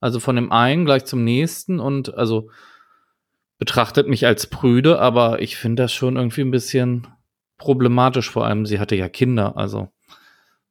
Also 0.02 0.20
von 0.20 0.36
dem 0.36 0.52
einen 0.52 0.86
gleich 0.86 1.06
zum 1.06 1.24
nächsten 1.24 1.80
und 1.80 2.14
also 2.16 2.50
betrachtet 3.58 4.08
mich 4.08 4.26
als 4.26 4.48
prüde, 4.48 5.00
aber 5.00 5.42
ich 5.42 5.58
finde 5.58 5.84
das 5.84 5.94
schon 5.94 6.16
irgendwie 6.16 6.42
ein 6.42 6.52
bisschen 6.52 7.08
problematisch. 7.58 8.30
Vor 8.30 8.46
allem, 8.46 8.66
sie 8.66 8.80
hatte 8.80 8.96
ja 8.96 9.10
Kinder, 9.10 9.58
also 9.58 9.90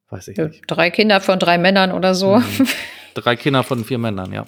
weiß 0.08 0.28
ich 0.28 0.38
nicht. 0.38 0.62
Drei 0.66 0.90
Kinder 0.90 1.20
von 1.20 1.38
drei 1.38 1.58
Männern 1.58 1.92
oder 1.92 2.14
so. 2.14 2.38
Mhm. 2.38 2.68
Drei 3.14 3.36
Kinder 3.36 3.64
von 3.64 3.84
vier 3.84 3.98
Männern, 3.98 4.32
ja. 4.32 4.46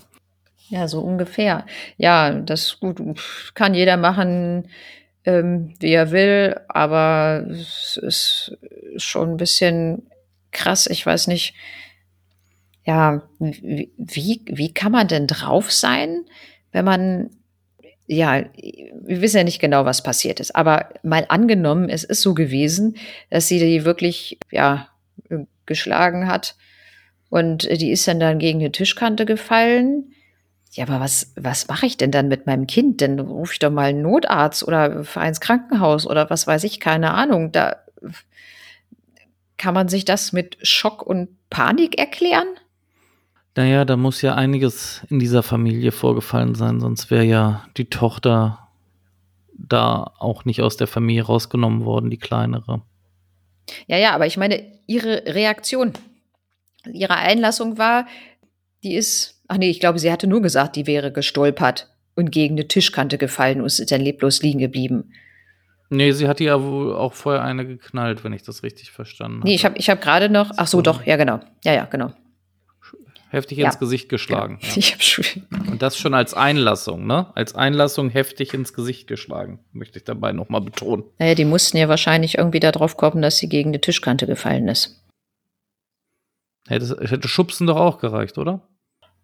Ja, 0.69 0.87
so 0.87 1.01
ungefähr. 1.01 1.67
Ja, 1.97 2.33
das 2.33 2.79
gut, 2.79 3.01
kann 3.55 3.75
jeder 3.75 3.97
machen, 3.97 4.69
ähm, 5.25 5.75
wie 5.81 5.93
er 5.93 6.11
will, 6.11 6.61
aber 6.69 7.47
es 7.51 7.99
ist 8.03 8.59
schon 8.97 9.33
ein 9.33 9.37
bisschen 9.37 10.11
krass. 10.51 10.87
Ich 10.87 11.05
weiß 11.05 11.27
nicht, 11.27 11.55
ja, 12.85 13.23
wie, 13.39 14.43
wie 14.47 14.75
kann 14.75 14.93
man 14.93 15.09
denn 15.09 15.27
drauf 15.27 15.71
sein, 15.71 16.25
wenn 16.73 16.85
man 16.85 17.31
ja, 18.13 18.45
wir 18.57 19.23
wissen 19.23 19.37
ja 19.37 19.45
nicht 19.45 19.61
genau, 19.61 19.85
was 19.85 20.03
passiert 20.03 20.41
ist, 20.41 20.57
aber 20.57 20.89
mal 21.05 21.27
angenommen, 21.29 21.89
es 21.89 22.03
ist 22.03 22.23
so 22.23 22.35
gewesen, 22.35 22.97
dass 23.31 23.47
sie 23.47 23.61
die 23.61 23.85
wirklich, 23.85 24.37
ja, 24.51 24.89
geschlagen 25.65 26.27
hat 26.27 26.57
und 27.29 27.71
die 27.71 27.93
ist 27.93 28.09
dann 28.09 28.19
dann 28.19 28.41
gegen 28.41 28.59
eine 28.59 28.73
Tischkante 28.73 29.27
gefallen. 29.27 30.13
Ja, 30.73 30.85
aber 30.87 31.01
was, 31.01 31.33
was 31.37 31.67
mache 31.67 31.87
ich 31.87 31.97
denn 31.97 32.13
dann 32.13 32.29
mit 32.29 32.47
meinem 32.47 32.67
Kind? 32.67 33.01
Dann 33.01 33.19
rufe 33.19 33.55
ich 33.55 33.59
doch 33.59 33.71
mal 33.71 33.89
einen 33.89 34.03
Notarzt 34.03 34.63
oder 34.63 35.05
ins 35.17 35.41
Krankenhaus 35.41 36.07
oder 36.07 36.31
was 36.31 36.47
weiß 36.47 36.63
ich, 36.65 36.79
keine 36.79 37.13
Ahnung. 37.13 37.51
Da 37.51 37.77
kann 39.57 39.75
man 39.75 39.89
sich 39.89 40.05
das 40.05 40.33
mit 40.33 40.57
Schock 40.63 41.03
und 41.03 41.29
Panik 41.51 41.99
erklären? 41.99 42.47
Naja, 43.57 43.85
da 43.85 43.97
muss 43.97 44.23
ja 44.23 44.37
einiges 44.37 45.03
in 45.11 45.19
dieser 45.19 45.43
Familie 45.43 45.93
vorgefallen 45.93 46.55
sein, 46.55 46.81
sonst 46.81 47.11
wäre 47.11 47.25
ja 47.25 47.67
die 47.77 47.91
Tochter 47.91 48.69
da 49.53 50.13
auch 50.19 50.45
nicht 50.45 50.63
aus 50.63 50.77
der 50.77 50.87
Familie 50.87 51.25
rausgenommen 51.25 51.85
worden, 51.85 52.11
die 52.11 52.17
kleinere. 52.17 52.81
Ja, 53.87 53.99
ja, 53.99 54.15
aber 54.15 54.27
ich 54.27 54.37
meine, 54.37 54.65
ihre 54.87 55.25
Reaktion, 55.27 55.93
ihre 56.91 57.17
Einlassung 57.17 57.77
war, 57.77 58.07
die 58.83 58.95
ist, 58.95 59.40
ach 59.51 59.59
nee, 59.59 59.71
ich 59.71 59.81
glaube, 59.81 59.99
sie 59.99 60.11
hatte 60.11 60.27
nur 60.27 60.43
gesagt, 60.43 60.77
die 60.77 60.87
wäre 60.87 61.13
gestolpert 61.13 61.89
und 62.15 62.33
gegen 62.33 62.55
eine 62.55 62.69
Tischkante 62.69 63.19
gefallen 63.19 63.61
und 63.61 63.67
ist 63.67 63.91
dann 63.91 64.01
leblos 64.01 64.43
liegen 64.43 64.59
geblieben. 64.59 65.13
Nee, 65.91 66.13
sie 66.13 66.29
hat 66.29 66.41
ja 66.41 66.63
wohl 66.63 66.95
auch 66.95 67.15
vorher 67.15 67.43
eine 67.43 67.67
geknallt, 67.67 68.23
wenn 68.23 68.33
ich 68.33 68.43
das 68.43 68.63
richtig 68.63 68.93
verstanden 68.93 69.39
habe. 69.39 69.49
Nee, 69.49 69.55
ich 69.55 69.65
habe 69.65 69.77
ich 69.77 69.91
hab 69.91 70.01
gerade 70.01 70.29
noch, 70.29 70.53
ach 70.57 70.69
so, 70.69 70.83
doch, 70.83 71.05
ja, 71.05 71.17
genau. 71.17 71.41
Ja, 71.65 71.75
ja, 71.75 71.85
genau 71.87 72.13
heftig 73.31 73.59
ja. 73.59 73.67
ins 73.67 73.79
Gesicht 73.79 74.09
geschlagen. 74.09 74.59
Ja. 74.61 74.69
Ich 74.77 74.93
hab 74.93 75.03
schon. 75.03 75.25
Und 75.69 75.83
das 75.83 75.97
schon 75.97 76.15
als 76.15 76.35
Einlassung, 76.35 77.07
ne? 77.07 77.29
Als 77.35 77.55
Einlassung 77.55 78.11
heftig 78.11 78.55
ins 78.55 78.73
Gesicht 78.73 79.07
geschlagen, 79.07 79.61
möchte 79.73 79.99
ich 79.99 80.05
dabei 80.05 80.33
nochmal 80.33 80.61
betonen. 80.61 81.05
Naja, 81.19 81.35
die 81.35 81.45
mussten 81.45 81.77
ja 81.77 81.89
wahrscheinlich 81.89 82.39
irgendwie 82.39 82.61
darauf 82.61 82.97
kommen, 82.97 83.23
dass 83.23 83.39
sie 83.39 83.49
gegen 83.49 83.73
die 83.73 83.81
Tischkante 83.81 84.27
gefallen 84.27 84.69
ist. 84.69 85.05
Hätte, 86.69 86.97
hätte 87.01 87.29
Schubsen 87.29 87.67
doch 87.67 87.77
auch 87.77 87.99
gereicht, 87.99 88.39
oder? 88.39 88.69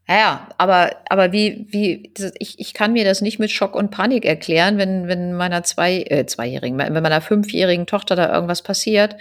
Ja, 0.08 0.48
aber, 0.56 0.96
aber 1.08 1.32
wie, 1.32 1.66
wie, 1.70 2.12
ich, 2.38 2.60
ich 2.60 2.74
kann 2.74 2.92
mir 2.92 3.04
das 3.04 3.22
nicht 3.22 3.40
mit 3.40 3.50
Schock 3.50 3.74
und 3.74 3.90
Panik 3.90 4.24
erklären, 4.24 4.78
wenn, 4.78 5.08
wenn 5.08 5.32
meiner 5.32 5.64
zwei, 5.64 6.02
äh, 6.02 6.26
zweijährigen, 6.26 6.78
wenn 6.78 6.92
meiner 7.02 7.20
fünfjährigen 7.20 7.86
Tochter 7.86 8.14
da 8.14 8.32
irgendwas 8.32 8.62
passiert, 8.62 9.16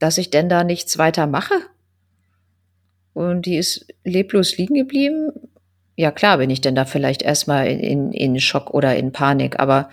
dass 0.00 0.18
ich 0.18 0.30
denn 0.30 0.48
da 0.48 0.64
nichts 0.64 0.98
weiter 0.98 1.28
mache 1.28 1.54
und 3.14 3.46
die 3.46 3.56
ist 3.56 3.86
leblos 4.02 4.56
liegen 4.56 4.74
geblieben. 4.74 5.30
Ja 5.94 6.10
klar, 6.10 6.38
bin 6.38 6.50
ich 6.50 6.60
denn 6.60 6.74
da 6.74 6.84
vielleicht 6.84 7.22
erstmal 7.22 7.68
in, 7.68 8.12
in 8.12 8.40
Schock 8.40 8.70
oder 8.70 8.96
in 8.96 9.12
Panik, 9.12 9.60
aber 9.60 9.88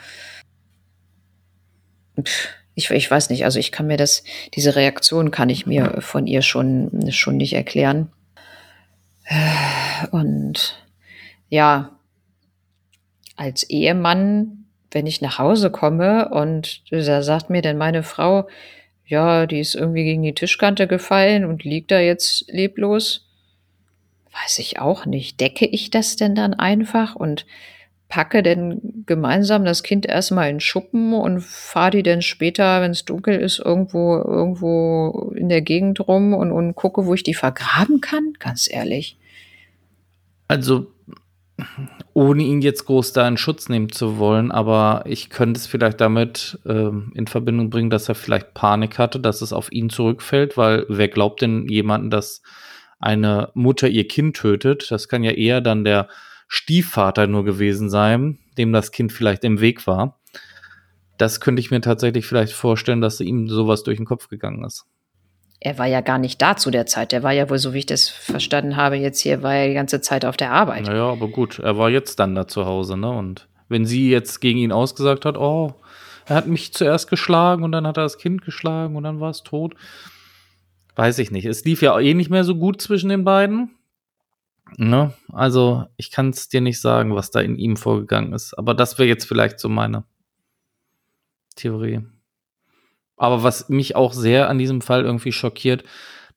ich, 2.74 2.90
ich 2.90 3.12
weiß 3.12 3.30
nicht, 3.30 3.46
also 3.46 3.60
ich 3.60 3.72
kann 3.72 3.88
mir 3.88 3.98
das, 3.98 4.24
diese 4.56 4.76
Reaktion 4.76 5.30
kann 5.30 5.50
ich 5.50 5.68
mir 5.68 5.98
von 6.00 6.26
ihr 6.26 6.42
schon, 6.42 7.12
schon 7.12 7.38
nicht 7.38 7.54
erklären. 7.54 8.12
Und 10.12 10.84
ja, 11.50 11.92
als 13.36 13.64
Ehemann, 13.70 14.66
wenn 14.92 15.08
ich 15.08 15.22
nach 15.22 15.40
Hause 15.40 15.72
komme 15.72 16.30
und 16.30 16.82
da 16.92 17.22
sagt 17.24 17.50
mir 17.50 17.62
dann 17.62 17.78
meine 17.78 18.04
Frau, 18.04 18.48
ja, 19.06 19.46
die 19.46 19.60
ist 19.60 19.76
irgendwie 19.76 20.04
gegen 20.04 20.24
die 20.24 20.34
Tischkante 20.34 20.88
gefallen 20.88 21.46
und 21.46 21.64
liegt 21.64 21.92
da 21.92 22.00
jetzt 22.00 22.46
leblos. 22.48 23.28
Weiß 24.32 24.60
ich 24.60 24.80
auch 24.80 25.06
nicht. 25.06 25.40
Decke 25.40 25.66
ich 25.66 25.92
das 25.92 26.16
denn 26.16 26.36
dann 26.36 26.54
einfach 26.54 27.16
und 27.16 27.46
packe 28.08 28.44
denn 28.44 29.04
gemeinsam 29.06 29.66
das 29.66 29.82
Kind 29.84 30.06
erstmal 30.06 30.50
in 30.50 30.60
Schuppen 30.60 31.14
und 31.14 31.42
fahre 31.42 31.92
die 31.92 32.04
dann 32.04 32.22
später, 32.22 32.82
wenn 32.82 32.92
es 32.92 33.06
dunkel 33.06 33.40
ist, 33.40 33.60
irgendwo, 33.60 34.18
irgendwo 34.18 35.34
in 35.36 35.50
der 35.50 35.62
Gegend 35.62 36.08
rum 36.08 36.34
und, 36.34 36.52
und 36.52 36.76
gucke, 36.76 37.06
wo 37.06 37.14
ich 37.14 37.24
die 37.24 37.34
vergraben 37.34 38.02
kann? 38.02 38.34
Ganz 38.40 38.70
ehrlich. 38.72 39.18
Also, 40.54 40.94
ohne 42.14 42.44
ihn 42.44 42.62
jetzt 42.62 42.86
groß 42.86 43.12
da 43.12 43.28
in 43.28 43.38
Schutz 43.38 43.70
nehmen 43.70 43.92
zu 43.92 44.20
wollen, 44.20 44.52
aber 44.52 45.04
ich 45.08 45.32
könnte 45.32 45.58
es 45.58 45.66
vielleicht 45.66 46.00
damit 46.00 46.60
ähm, 46.68 47.12
in 47.16 47.26
Verbindung 47.26 47.72
bringen, 47.72 47.90
dass 47.90 48.08
er 48.08 48.14
vielleicht 48.14 48.54
Panik 48.54 49.00
hatte, 49.00 49.20
dass 49.20 49.42
es 49.42 49.52
auf 49.52 49.72
ihn 49.72 49.90
zurückfällt, 49.90 50.56
weil 50.56 50.86
wer 50.90 51.08
glaubt 51.08 51.42
denn 51.42 51.68
jemanden, 51.70 52.12
dass 52.12 52.44
eine 53.00 53.50
Mutter 53.56 53.88
ihr 53.88 54.08
Kind 54.08 54.36
tötet? 54.36 54.92
Das 54.92 55.08
kann 55.08 55.24
ja 55.24 55.32
eher 55.32 55.60
dann 55.60 55.84
der 55.84 56.08
Stiefvater 56.48 57.26
nur 57.26 57.44
gewesen 57.46 57.90
sein, 57.90 58.38
dem 58.60 58.72
das 58.74 58.92
Kind 58.92 59.12
vielleicht 59.12 59.44
im 59.44 59.60
Weg 59.60 59.88
war. 59.88 60.20
Das 61.18 61.40
könnte 61.42 61.62
ich 61.62 61.72
mir 61.72 61.82
tatsächlich 61.82 62.28
vielleicht 62.28 62.54
vorstellen, 62.54 63.02
dass 63.02 63.20
ihm 63.22 63.48
sowas 63.48 63.82
durch 63.82 63.98
den 63.98 64.06
Kopf 64.06 64.28
gegangen 64.28 64.64
ist 64.66 64.86
er 65.66 65.78
war 65.78 65.88
ja 65.88 66.02
gar 66.02 66.18
nicht 66.18 66.42
da 66.42 66.58
zu 66.58 66.72
der 66.72 66.86
Zeit. 66.86 67.14
Der 67.14 67.24
war 67.24 67.32
ja 67.32 67.50
wohl, 67.50 67.58
so 67.58 67.74
wie 67.74 67.80
ich 67.80 67.86
das 67.86 68.10
verstanden 68.10 68.76
habe, 68.76 68.98
jetzt 68.98 69.22
hier, 69.22 69.42
war 69.44 69.56
er 69.56 69.70
die 69.70 69.74
ganze 69.74 70.02
Zeit 70.02 70.26
auf 70.26 70.36
der 70.36 70.52
Arbeit. 70.52 70.86
Naja, 70.88 71.06
aber 71.06 71.30
gut, 71.30 71.60
er 71.60 71.78
war 71.78 71.90
jetzt 71.90 72.20
dann 72.20 72.36
da 72.36 72.48
zu 72.48 72.66
Hause, 72.66 72.98
ne? 72.98 73.10
Und 73.10 73.48
wenn 73.70 73.86
sie 73.86 74.10
jetzt 74.10 74.42
gegen 74.42 74.60
ihn 74.60 74.74
ausgesagt 74.74 75.24
hat, 75.24 75.38
oh, 75.38 75.74
er 76.26 76.36
hat 76.36 76.48
mich 76.48 76.74
zuerst 76.74 77.10
geschlagen 77.10 77.64
und 77.64 77.72
dann 77.72 77.88
hat 77.88 77.96
er 77.96 78.04
das 78.04 78.18
Kind 78.18 78.44
geschlagen 78.44 78.98
und 78.98 79.04
dann 79.04 79.22
war 79.22 79.30
es 79.30 79.44
tot. 79.44 79.76
Weiß 80.96 81.18
ich 81.20 81.32
nicht. 81.32 81.46
Es 81.46 81.64
lief 81.64 81.82
ja 81.82 81.98
eh 81.98 82.14
nicht 82.14 82.30
mehr 82.30 82.44
so 82.44 82.56
gut 82.56 82.82
zwischen 82.82 83.08
den 83.08 83.24
beiden. 83.24 83.72
Ne? 84.76 85.14
Also, 85.32 85.86
ich 85.96 86.12
kann 86.12 86.32
es 86.32 86.50
dir 86.50 86.60
nicht 86.60 86.82
sagen, 86.82 87.16
was 87.16 87.32
da 87.32 87.40
in 87.40 87.56
ihm 87.56 87.78
vorgegangen 87.78 88.34
ist. 88.34 88.54
Aber 88.54 88.74
das 88.74 89.00
wäre 89.00 89.08
jetzt 89.08 89.26
vielleicht 89.26 89.62
so 89.62 89.70
meine 89.70 90.04
Theorie. 91.56 92.02
Aber 93.24 93.42
was 93.42 93.70
mich 93.70 93.96
auch 93.96 94.12
sehr 94.12 94.50
an 94.50 94.58
diesem 94.58 94.82
Fall 94.82 95.06
irgendwie 95.06 95.32
schockiert, 95.32 95.86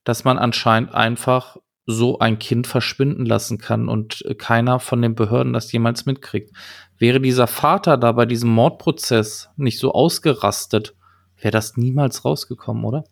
dass 0.04 0.22
man 0.22 0.38
anscheinend 0.38 0.94
einfach 0.94 1.56
so 1.84 2.20
ein 2.20 2.38
Kind 2.38 2.68
verschwinden 2.68 3.26
lassen 3.26 3.58
kann 3.58 3.88
und 3.88 4.22
keiner 4.38 4.78
von 4.78 5.02
den 5.02 5.16
Behörden 5.16 5.52
das 5.52 5.72
jemals 5.72 6.06
mitkriegt. 6.06 6.52
Wäre 6.96 7.20
dieser 7.20 7.48
Vater 7.48 7.96
da 7.96 8.12
bei 8.12 8.24
diesem 8.24 8.50
Mordprozess 8.50 9.48
nicht 9.56 9.80
so 9.80 9.94
ausgerastet, 9.94 10.94
wäre 11.40 11.50
das 11.50 11.76
niemals 11.76 12.24
rausgekommen, 12.24 12.84
oder? 12.84 13.02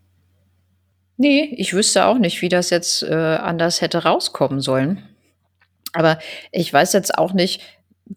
Nee, 1.17 1.53
ich 1.57 1.75
wüsste 1.75 2.05
auch 2.05 2.19
nicht, 2.19 2.43
wie 2.43 2.49
das 2.49 2.71
jetzt 2.71 3.03
äh, 3.03 3.13
anders 3.13 3.81
hätte 3.81 4.05
rauskommen 4.05 4.61
sollen. 4.61 5.03
Aber 5.93 6.21
ich 6.53 6.73
weiß 6.73 6.93
jetzt 6.93 7.19
auch 7.19 7.33
nicht, 7.33 7.61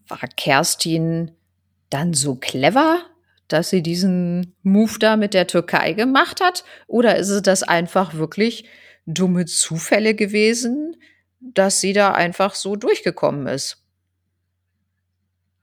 war 0.08 0.20
Kerstin 0.36 1.32
dann 1.90 2.14
so 2.14 2.36
clever, 2.36 3.00
dass 3.48 3.70
sie 3.70 3.82
diesen 3.82 4.56
Move 4.64 5.00
da 5.00 5.16
mit 5.16 5.34
der 5.34 5.48
Türkei 5.48 5.94
gemacht 5.94 6.42
hat? 6.42 6.64
Oder 6.88 7.16
ist 7.18 7.30
es 7.30 7.42
das 7.42 7.64
einfach 7.64 8.16
wirklich 8.16 8.66
dumme 9.06 9.46
Zufälle 9.46 10.16
gewesen, 10.16 10.96
dass 11.40 11.80
sie 11.80 11.94
da 11.94 12.12
einfach 12.12 12.56
so 12.56 12.76
durchgekommen 12.76 13.48
ist? 13.48 13.84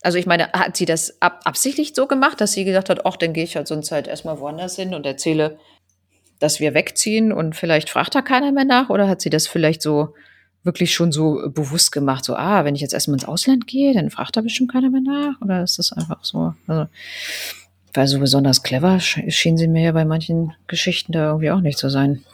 Also 0.02 0.18
ich 0.18 0.26
meine, 0.26 0.52
hat 0.52 0.76
sie 0.76 0.84
das 0.84 1.20
ab 1.22 1.40
absichtlich 1.44 1.94
so 1.94 2.06
gemacht, 2.06 2.40
dass 2.40 2.52
sie 2.52 2.64
gesagt 2.64 2.90
hat, 2.90 3.06
ach, 3.06 3.16
dann 3.16 3.32
gehe 3.32 3.44
ich 3.44 3.56
halt 3.56 3.68
sonst 3.68 3.90
halt 3.90 4.06
erstmal 4.06 4.38
woanders 4.38 4.76
hin 4.76 4.94
und 4.94 5.06
erzähle, 5.06 5.58
dass 6.40 6.60
wir 6.60 6.74
wegziehen 6.74 7.32
und 7.32 7.56
vielleicht 7.56 7.88
fragt 7.88 8.14
da 8.14 8.20
keiner 8.20 8.52
mehr 8.52 8.66
nach? 8.66 8.90
Oder 8.90 9.08
hat 9.08 9.22
sie 9.22 9.30
das 9.30 9.46
vielleicht 9.46 9.80
so 9.80 10.14
wirklich 10.62 10.94
schon 10.94 11.12
so 11.12 11.50
bewusst 11.50 11.92
gemacht, 11.92 12.24
so, 12.24 12.34
ah, 12.34 12.64
wenn 12.64 12.74
ich 12.74 12.80
jetzt 12.80 12.94
erstmal 12.94 13.16
ins 13.16 13.26
Ausland 13.26 13.66
gehe, 13.66 13.92
dann 13.94 14.10
fragt 14.10 14.36
da 14.36 14.40
bestimmt 14.40 14.72
keiner 14.72 14.90
mehr 14.90 15.02
nach? 15.02 15.40
Oder 15.40 15.62
ist 15.62 15.78
das 15.78 15.92
einfach 15.92 16.24
so? 16.24 16.54
Also, 16.66 16.86
weil 17.94 18.08
so 18.08 18.18
besonders 18.18 18.62
clever 18.62 19.00
schien 19.00 19.56
sie 19.56 19.68
mir 19.68 19.82
ja 19.82 19.92
bei 19.92 20.04
manchen 20.04 20.52
Geschichten 20.66 21.12
da 21.12 21.28
irgendwie 21.28 21.50
auch 21.50 21.60
nicht 21.60 21.78
zu 21.78 21.88
sein. 21.88 22.24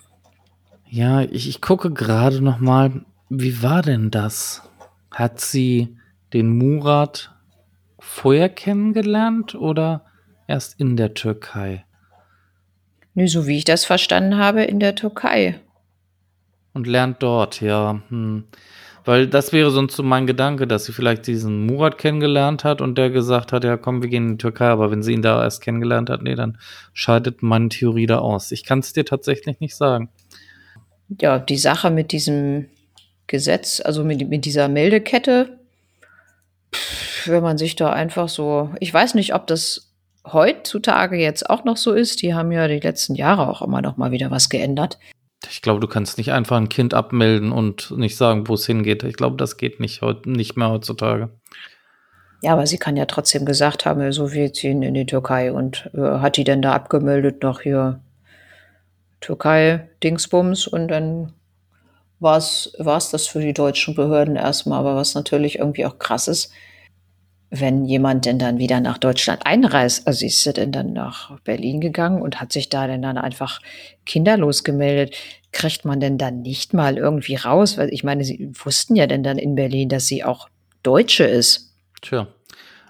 Ja, 0.88 1.20
ich, 1.22 1.48
ich 1.48 1.60
gucke 1.60 1.90
gerade 1.92 2.40
noch 2.40 2.58
mal, 2.58 3.04
wie 3.28 3.62
war 3.62 3.82
denn 3.82 4.10
das? 4.10 4.62
Hat 5.10 5.40
sie 5.40 5.96
den 6.32 6.56
Murat 6.56 7.32
vorher 7.98 8.48
kennengelernt 8.48 9.54
oder 9.54 10.04
erst 10.48 10.80
in 10.80 10.96
der 10.96 11.14
Türkei? 11.14 11.84
Nö, 13.14 13.28
so 13.28 13.46
wie 13.46 13.58
ich 13.58 13.64
das 13.64 13.84
verstanden 13.84 14.36
habe, 14.36 14.62
in 14.62 14.80
der 14.80 14.94
Türkei. 14.94 15.60
Und 16.72 16.86
lernt 16.86 17.22
dort, 17.22 17.60
ja. 17.60 18.00
Hm. 18.08 18.44
Weil 19.04 19.26
das 19.26 19.52
wäre 19.52 19.70
sonst 19.70 19.96
so 19.96 20.02
mein 20.02 20.26
Gedanke, 20.26 20.66
dass 20.66 20.84
sie 20.84 20.92
vielleicht 20.92 21.26
diesen 21.26 21.66
Murat 21.66 21.98
kennengelernt 21.98 22.64
hat 22.64 22.80
und 22.80 22.98
der 22.98 23.10
gesagt 23.10 23.52
hat, 23.52 23.64
ja 23.64 23.76
komm, 23.76 24.02
wir 24.02 24.08
gehen 24.08 24.26
in 24.26 24.32
die 24.32 24.42
Türkei, 24.42 24.66
aber 24.66 24.90
wenn 24.90 25.02
sie 25.02 25.12
ihn 25.12 25.22
da 25.22 25.42
erst 25.42 25.62
kennengelernt 25.62 26.10
hat, 26.10 26.22
nee, 26.22 26.34
dann 26.34 26.58
scheidet 26.92 27.42
meine 27.42 27.68
Theorie 27.68 28.06
da 28.06 28.18
aus. 28.18 28.52
Ich 28.52 28.64
kann 28.64 28.80
es 28.80 28.92
dir 28.92 29.04
tatsächlich 29.04 29.60
nicht 29.60 29.74
sagen. 29.74 30.10
Ja, 31.20 31.38
die 31.38 31.58
Sache 31.58 31.90
mit 31.90 32.12
diesem 32.12 32.66
Gesetz, 33.26 33.80
also 33.80 34.04
mit, 34.04 34.28
mit 34.28 34.44
dieser 34.44 34.68
Meldekette, 34.68 35.58
wenn 37.26 37.42
man 37.42 37.58
sich 37.58 37.76
da 37.76 37.90
einfach 37.90 38.28
so, 38.28 38.70
ich 38.80 38.92
weiß 38.92 39.14
nicht, 39.14 39.34
ob 39.34 39.46
das 39.46 39.90
heutzutage 40.24 41.16
jetzt 41.16 41.48
auch 41.48 41.64
noch 41.64 41.76
so 41.76 41.92
ist. 41.92 42.22
Die 42.22 42.34
haben 42.34 42.52
ja 42.52 42.68
die 42.68 42.80
letzten 42.80 43.14
Jahre 43.14 43.48
auch 43.48 43.62
immer 43.62 43.82
noch 43.82 43.96
mal 43.96 44.10
wieder 44.10 44.30
was 44.30 44.48
geändert. 44.48 44.98
Ich 45.48 45.62
glaube, 45.62 45.80
du 45.80 45.86
kannst 45.86 46.18
nicht 46.18 46.32
einfach 46.32 46.56
ein 46.56 46.68
Kind 46.68 46.92
abmelden 46.92 47.50
und 47.52 47.92
nicht 47.92 48.16
sagen, 48.16 48.48
wo 48.48 48.54
es 48.54 48.66
hingeht. 48.66 49.04
Ich 49.04 49.16
glaube, 49.16 49.36
das 49.36 49.56
geht 49.56 49.80
nicht, 49.80 50.02
nicht 50.26 50.56
mehr 50.56 50.70
heutzutage. 50.70 51.30
Ja, 52.42 52.52
aber 52.52 52.66
sie 52.66 52.78
kann 52.78 52.96
ja 52.96 53.06
trotzdem 53.06 53.44
gesagt 53.44 53.84
haben, 53.84 54.12
so 54.12 54.32
wir 54.32 54.52
ziehen 54.52 54.82
in 54.82 54.94
die 54.94 55.06
Türkei 55.06 55.52
und 55.52 55.90
äh, 55.94 56.00
hat 56.00 56.36
die 56.36 56.44
denn 56.44 56.62
da 56.62 56.72
abgemeldet 56.72 57.42
noch 57.42 57.60
hier 57.60 58.00
Türkei-Dingsbums 59.20 60.66
und 60.66 60.88
dann 60.88 61.34
war 62.18 62.36
es 62.36 62.72
das 62.78 63.26
für 63.26 63.40
die 63.40 63.54
deutschen 63.54 63.94
Behörden 63.94 64.36
erstmal. 64.36 64.78
Aber 64.78 64.94
was 64.94 65.14
natürlich 65.14 65.58
irgendwie 65.58 65.86
auch 65.86 65.98
krass 65.98 66.28
ist, 66.28 66.52
wenn 67.50 67.84
jemand 67.84 68.26
denn 68.26 68.38
dann 68.38 68.58
wieder 68.58 68.80
nach 68.80 68.98
Deutschland 68.98 69.44
einreist, 69.44 70.06
also 70.06 70.24
ist 70.24 70.42
sie 70.42 70.52
denn 70.52 70.70
dann 70.70 70.92
nach 70.92 71.38
Berlin 71.40 71.80
gegangen 71.80 72.22
und 72.22 72.40
hat 72.40 72.52
sich 72.52 72.68
da 72.68 72.86
denn 72.86 73.02
dann 73.02 73.18
einfach 73.18 73.60
kinderlos 74.06 74.62
gemeldet, 74.62 75.16
kriegt 75.52 75.84
man 75.84 75.98
denn 75.98 76.16
dann 76.16 76.42
nicht 76.42 76.74
mal 76.74 76.96
irgendwie 76.96 77.34
raus? 77.34 77.76
Weil 77.76 77.92
ich 77.92 78.04
meine, 78.04 78.24
sie 78.24 78.52
wussten 78.54 78.94
ja 78.94 79.06
denn 79.06 79.24
dann 79.24 79.38
in 79.38 79.56
Berlin, 79.56 79.88
dass 79.88 80.06
sie 80.06 80.22
auch 80.22 80.48
Deutsche 80.84 81.24
ist. 81.24 81.74
Tja, 82.02 82.28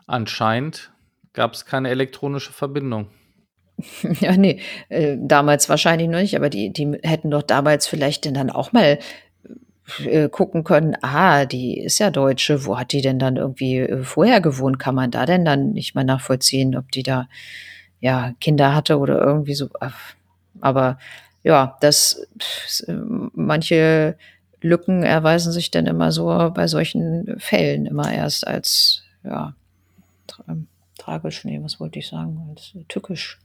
anscheinend 0.07 0.93
gab 1.33 1.55
es 1.55 1.65
keine 1.65 1.89
elektronische 1.89 2.53
Verbindung. 2.53 3.09
Ja, 4.21 4.37
nee, 4.37 4.61
äh, 4.91 5.17
damals 5.19 5.71
wahrscheinlich 5.71 6.09
noch 6.09 6.21
nicht, 6.21 6.37
aber 6.37 6.51
die, 6.51 6.71
die 6.71 6.99
hätten 7.03 7.31
doch 7.31 7.43
damals 7.43 7.87
vielleicht 7.87 8.27
denn 8.27 8.35
dann 8.35 8.51
auch 8.51 8.73
mal 8.73 8.99
äh, 10.01 10.29
gucken 10.29 10.65
können, 10.65 10.97
ah, 11.03 11.45
die 11.45 11.79
ist 11.79 11.99
ja 11.99 12.11
Deutsche, 12.11 12.65
wo 12.65 12.79
hat 12.79 12.93
die 12.93 13.03
denn 13.03 13.19
dann 13.19 13.37
irgendwie 13.37 13.79
äh, 13.79 14.05
vorher 14.05 14.41
gewohnt? 14.41 14.79
Kann 14.79 14.95
man 14.95 15.11
da 15.11 15.27
denn 15.27 15.45
dann 15.45 15.73
nicht 15.73 15.95
mal 15.95 16.05
nachvollziehen, 16.05 16.77
ob 16.77 16.91
die 16.93 17.03
da 17.03 17.29
ja 18.01 18.33
Kinder 18.41 18.75
hatte 18.75 18.99
oder 18.99 19.21
irgendwie 19.21 19.55
so? 19.55 19.69
Aber 20.61 20.99
ja, 21.43 21.77
das 21.81 22.27
manche 23.35 24.17
Lücken 24.61 25.03
erweisen 25.03 25.53
sich 25.53 25.71
dann 25.71 25.87
immer 25.87 26.13
so 26.13 26.51
bei 26.55 26.67
solchen 26.67 27.37
Fällen 27.39 27.87
immer 27.87 28.13
erst 28.13 28.47
als 28.47 29.03
ja 29.25 29.55
tra 30.27 30.45
tragisch, 30.99 31.45
nee, 31.45 31.59
was 31.63 31.81
wollte 31.81 31.99
ich 31.99 32.09
sagen, 32.09 32.47
als 32.51 32.75
tückisch. 32.89 33.39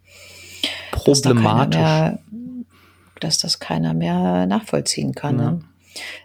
Problematisch. 0.91 1.79
Dass, 1.79 1.99
da 1.99 2.09
mehr, 2.09 2.19
dass 3.21 3.37
das 3.37 3.59
keiner 3.59 3.93
mehr 3.93 4.45
nachvollziehen 4.45 5.15
kann. 5.15 5.39
Ja. 5.39 5.51
Ne? 5.51 5.59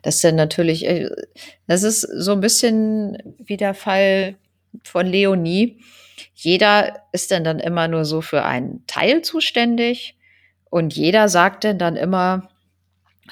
Das 0.02 0.16
ist 0.16 0.24
dann 0.24 0.36
natürlich, 0.36 0.86
äh, 0.86 1.08
das 1.66 1.82
ist 1.82 2.00
so 2.00 2.32
ein 2.32 2.40
bisschen 2.40 3.18
wie 3.38 3.56
der 3.56 3.74
Fall 3.74 4.36
von 4.84 5.06
Leonie. 5.06 5.78
Jeder 6.34 7.02
ist 7.12 7.30
dann 7.30 7.44
dann 7.44 7.58
immer 7.58 7.88
nur 7.88 8.04
so 8.04 8.20
für 8.20 8.44
einen 8.44 8.84
Teil 8.86 9.22
zuständig 9.22 10.16
und 10.70 10.94
jeder 10.94 11.28
sagt 11.28 11.64
dann 11.64 11.78
dann 11.78 11.96
immer, 11.96 12.48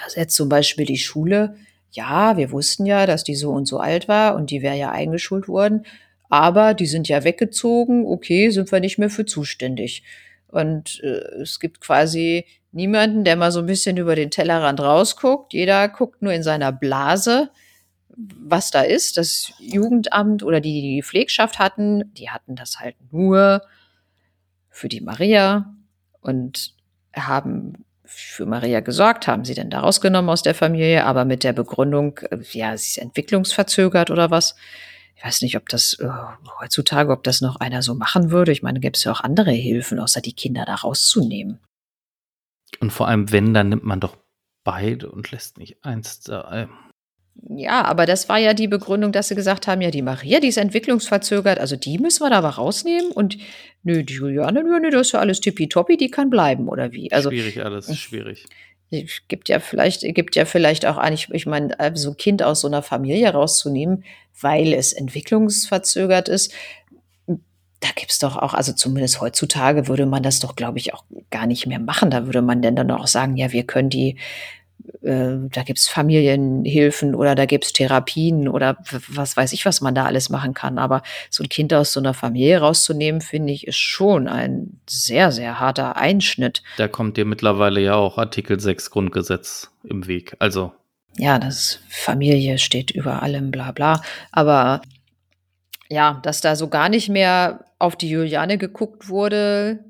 also 0.05 0.21
jetzt 0.21 0.35
zum 0.35 0.49
Beispiel 0.49 0.85
die 0.85 0.99
Schule, 0.99 1.57
ja, 1.91 2.37
wir 2.37 2.51
wussten 2.51 2.87
ja, 2.87 3.07
dass 3.07 3.25
die 3.25 3.35
so 3.35 3.51
und 3.51 3.67
so 3.67 3.79
alt 3.79 4.09
war 4.09 4.35
und 4.37 4.51
die 4.51 4.63
wäre 4.63 4.77
ja 4.77 4.91
eingeschult 4.91 5.49
worden, 5.49 5.87
aber 6.29 6.75
die 6.75 6.87
sind 6.87 7.09
ja 7.09 7.25
weggezogen, 7.25 8.07
okay, 8.07 8.51
sind 8.51 8.71
wir 8.71 8.81
nicht 8.81 8.99
mehr 8.99 9.11
für 9.11 9.25
zuständig. 9.25 10.03
Und 10.49 11.01
äh, 11.03 11.41
es 11.43 11.61
gibt 11.61 11.81
quasi 11.81 12.45
niemanden, 12.73 13.25
der 13.25 13.37
mal 13.37 13.53
so 13.53 13.61
ein 13.61 13.67
bisschen 13.67 13.97
über 13.97 14.17
den 14.17 14.31
Tellerrand 14.31 14.81
rausguckt. 14.81 15.53
Jeder 15.53 15.89
guckt 15.89 16.23
nur 16.23 16.33
in 16.33 16.43
seiner 16.43 16.73
Blase, 16.73 17.51
was 18.17 18.71
da 18.71 18.83
ist. 18.83 19.17
Das 19.17 19.53
Jugendamt 19.59 20.43
oder 20.43 20.61
die, 20.61 20.73
die 20.73 20.95
die 20.97 21.03
Pflegschaft 21.03 21.59
hatten, 21.59 22.13
die 22.15 22.31
hatten 22.31 22.57
das 22.57 22.81
halt 22.81 22.97
nur 23.13 23.63
für 24.71 24.89
die 24.89 25.01
Maria 25.01 25.75
und 26.21 26.75
haben 27.15 27.85
für 28.05 28.47
Maria 28.47 28.81
gesorgt, 28.81 29.27
haben 29.27 29.45
sie 29.45 29.55
denn 29.55 29.71
da 29.71 29.81
rausgenommen 29.81 30.31
aus 30.31 30.43
der 30.43 30.55
Familie, 30.55 31.05
aber 31.05 31.25
mit 31.25 31.45
der 31.45 31.53
Begründung, 31.53 32.19
äh, 32.31 32.39
ja, 32.53 32.77
sie 32.77 32.89
ist 32.89 32.99
entwicklungsverzögert 32.99 34.11
oder 34.11 34.31
was. 34.31 34.57
Ich 35.19 35.25
weiß 35.25 35.43
nicht, 35.43 35.57
ob 35.57 35.69
das 35.69 35.95
äh, 35.95 36.09
heutzutage, 36.61 37.11
ob 37.11 37.25
das 37.25 37.41
noch 37.41 37.57
einer 37.57 37.83
so 37.83 37.95
machen 37.95 38.31
würde. 38.31 38.53
Ich 38.53 38.63
meine, 38.63 38.79
gäbe 38.79 38.95
es 38.95 39.03
ja 39.03 39.11
auch 39.11 39.21
andere 39.21 39.51
Hilfen, 39.51 39.99
außer 39.99 40.21
die 40.21 40.33
Kinder 40.33 40.65
da 40.65 40.77
rauszunehmen. 40.77 41.59
Und 42.79 42.93
vor 42.93 43.09
allem, 43.09 43.33
wenn, 43.33 43.53
dann 43.53 43.69
nimmt 43.69 43.85
man 43.85 43.99
doch 43.99 44.17
beide 44.63 45.11
und 45.11 45.33
lässt 45.33 45.59
nicht 45.59 45.85
eins 45.85 46.21
da. 46.21 46.69
Ja, 47.49 47.85
aber 47.85 48.07
das 48.07 48.29
war 48.29 48.39
ja 48.39 48.55
die 48.55 48.69
Begründung, 48.69 49.11
dass 49.11 49.29
sie 49.29 49.35
gesagt 49.35 49.67
haben, 49.67 49.81
ja, 49.81 49.91
die 49.91 50.03
Maria, 50.03 50.39
die 50.39 50.49
ist 50.49 50.57
entwicklungsverzögert, 50.57 51.59
also 51.59 51.75
die 51.75 51.99
müssen 51.99 52.23
wir 52.23 52.31
da 52.31 52.39
aber 52.39 52.51
rausnehmen 52.51 53.11
und 53.11 53.39
nö, 53.83 54.05
die 54.05 54.15
Juliane, 54.15 54.63
nö, 54.63 54.79
nö, 54.81 54.91
das 54.91 55.09
ist 55.09 55.13
ja 55.13 55.21
alles 55.21 55.41
tippitoppi, 55.41 55.97
die 55.97 56.11
kann 56.11 56.31
bleiben 56.31 56.69
oder 56.69 56.93
wie? 56.93 57.11
Also 57.13 57.31
schwierig 57.31 57.65
alles, 57.65 57.97
schwierig. 57.97 58.47
Es 58.91 59.21
gibt 59.29 59.49
ja 59.49 59.61
vielleicht, 59.61 60.03
gibt 60.15 60.35
ja 60.35 60.45
vielleicht 60.45 60.87
auch 60.87 60.97
eigentlich, 60.97 61.29
ich 61.33 61.47
meine, 61.47 61.77
so 61.95 62.11
ein 62.11 62.17
Kind 62.17 62.43
aus 62.43 62.61
so 62.61 62.69
einer 62.69 62.83
Familie 62.83 63.31
rauszunehmen, 63.31 64.05
weil 64.41 64.73
es 64.73 64.93
entwicklungsverzögert 64.93 66.29
ist, 66.29 66.53
da 67.81 67.89
gibt's 67.95 68.19
doch 68.19 68.37
auch, 68.37 68.55
also 68.55 68.73
zumindest 68.73 69.21
heutzutage 69.21 69.87
würde 69.87 70.07
man 70.07 70.23
das 70.23 70.41
doch, 70.41 70.57
glaube 70.57 70.79
ich, 70.79 70.95
auch 70.95 71.05
gar 71.31 71.47
nicht 71.47 71.67
mehr 71.67 71.79
machen. 71.79 72.11
Da 72.11 72.27
würde 72.27 72.43
man 72.43 72.61
denn 72.61 72.75
dann 72.75 72.91
auch 72.91 73.07
sagen, 73.07 73.37
ja, 73.37 73.53
wir 73.53 73.65
können 73.65 73.89
die 73.91 74.17
äh, 75.03 75.37
da 75.53 75.63
gibt's 75.63 75.89
Familienhilfen 75.89 77.15
oder 77.15 77.35
da 77.35 77.47
gibt's 77.47 77.73
Therapien 77.73 78.49
oder 78.49 78.77
was 79.09 79.37
weiß 79.37 79.53
ich, 79.53 79.65
was 79.65 79.81
man 79.81 79.95
da 79.95 80.05
alles 80.05 80.31
machen 80.31 80.55
kann. 80.55 80.79
Aber 80.79 81.03
so 81.31 81.43
ein 81.43 81.49
Kind 81.49 81.73
aus 81.73 81.93
so 81.93 82.01
einer 82.01 82.15
Familie 82.15 82.59
rauszunehmen, 82.59 83.21
finde 83.21 83.53
ich, 83.53 83.67
ist 83.67 83.79
schon 83.79 84.29
ein 84.29 84.81
sehr, 84.89 85.33
sehr 85.33 85.61
harter 85.61 85.97
Einschnitt. 85.97 86.63
Da 86.77 86.89
kommt 86.89 87.17
dir 87.17 87.25
mittlerweile 87.25 87.81
ja 87.81 87.95
auch 87.95 88.19
Artikel 88.19 88.59
6 88.61 88.91
Grundgesetz 88.91 89.71
im 89.85 90.07
Weg. 90.07 90.37
Also. 90.39 90.73
Ja, 91.17 91.39
das 91.39 91.81
Familie 91.89 92.59
steht 92.59 92.91
über 92.91 93.23
allem, 93.23 93.51
bla 93.51 93.73
bla. 93.73 94.03
Aber 94.31 94.83
ja, 95.89 96.21
dass 96.23 96.41
da 96.41 96.55
so 96.55 96.69
gar 96.69 96.89
nicht 96.89 97.09
mehr 97.09 97.65
auf 97.79 97.97
die 97.97 98.11
Juliane 98.11 98.59
geguckt 98.59 99.09
wurde. 99.09 99.85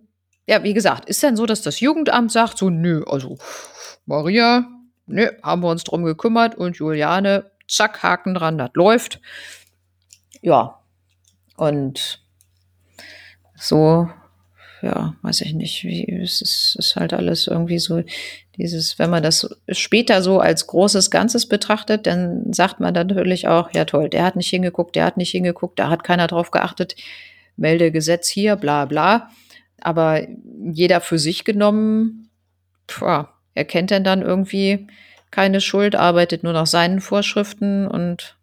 Ja, 0.47 0.63
wie 0.63 0.75
gesagt, 0.75 1.09
ist 1.09 1.23
denn 1.23 1.37
so, 1.37 1.45
dass 1.45 1.63
das 1.63 1.81
Jugendamt 1.81 2.33
sagt, 2.33 2.59
so, 2.59 2.71
nö, 2.71 3.05
also 3.07 3.37
Maria, 4.07 4.67
ne, 5.09 5.37
haben 5.43 5.63
wir 5.63 5.71
uns 5.71 5.85
drum 5.85 6.05
gekümmert 6.05 6.55
und 6.55 6.77
Juliane, 6.77 7.51
zack, 7.67 8.03
Haken 8.03 8.35
dran, 8.35 8.59
das 8.59 8.71
läuft. 8.75 9.21
Ja, 10.41 10.79
und 11.57 12.23
so, 13.57 14.09
ja, 14.83 15.15
weiß 15.23 15.41
ich 15.41 15.55
nicht, 15.55 15.85
wie, 15.85 16.05
es 16.23 16.41
ist, 16.41 16.77
ist 16.79 16.97
halt 16.97 17.13
alles 17.13 17.47
irgendwie 17.47 17.79
so, 17.79 18.03
dieses, 18.57 18.99
wenn 18.99 19.11
man 19.11 19.23
das 19.23 19.49
später 19.71 20.23
so 20.23 20.41
als 20.41 20.67
großes 20.67 21.11
Ganzes 21.11 21.47
betrachtet, 21.47 22.07
dann 22.07 22.53
sagt 22.53 22.81
man 22.81 22.95
natürlich 22.95 23.49
auch, 23.49 23.73
ja 23.73 23.85
toll, 23.85 24.09
der 24.09 24.25
hat 24.25 24.37
nicht 24.37 24.51
hingeguckt, 24.51 24.97
der 24.97 25.05
hat 25.05 25.17
nicht 25.17 25.31
hingeguckt, 25.31 25.79
da 25.79 25.91
hat 25.91 26.05
keiner 26.05 26.27
drauf 26.27 26.51
geachtet, 26.51 26.97
Meldegesetz 27.57 28.29
hier, 28.29 28.57
bla 28.57 28.85
bla. 28.85 29.31
Aber 29.81 30.27
jeder 30.73 31.01
für 31.01 31.19
sich 31.19 31.45
genommen, 31.45 32.31
pff, 32.89 33.27
er 33.59 33.65
kennt 33.65 33.91
denn 33.91 34.05
dann 34.05 34.23
irgendwie, 34.23 34.87
keine 35.33 35.61
Schuld, 35.61 35.97
arbeitet 35.97 36.45
nur 36.45 36.53
nach 36.53 36.69
seinen 36.69 37.01
Vorschriften 37.01 37.89
und 37.89 38.37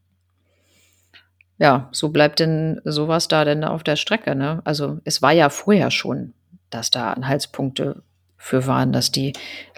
ja, 1.57 1.87
so 1.93 2.09
bleibt 2.09 2.41
denn 2.41 2.81
sowas 2.83 3.29
da 3.29 3.45
denn 3.45 3.63
auf 3.63 3.81
der 3.81 3.95
Strecke. 3.95 4.35
Ne? 4.35 4.61
Also 4.65 4.99
es 5.05 5.21
war 5.21 5.31
ja 5.31 5.49
vorher 5.49 5.89
schon, 5.89 6.33
dass 6.69 6.91
da 6.91 7.13
Anhaltspunkte 7.13 8.03
für 8.37 8.67
waren, 8.67 8.91
dass 8.91 9.09
die 9.09 9.31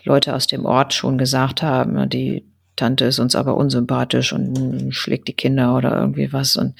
Leute 0.03 0.33
aus 0.33 0.47
dem 0.47 0.65
Ort 0.65 0.95
schon 0.95 1.19
gesagt 1.19 1.61
haben, 1.61 2.09
die 2.09 2.43
Tante 2.75 3.05
ist 3.05 3.19
uns 3.19 3.35
aber 3.35 3.55
unsympathisch 3.55 4.33
und 4.33 4.91
schlägt 4.91 5.27
die 5.27 5.33
Kinder 5.33 5.75
oder 5.75 5.95
irgendwie 5.95 6.33
was 6.33 6.55
und 6.55 6.73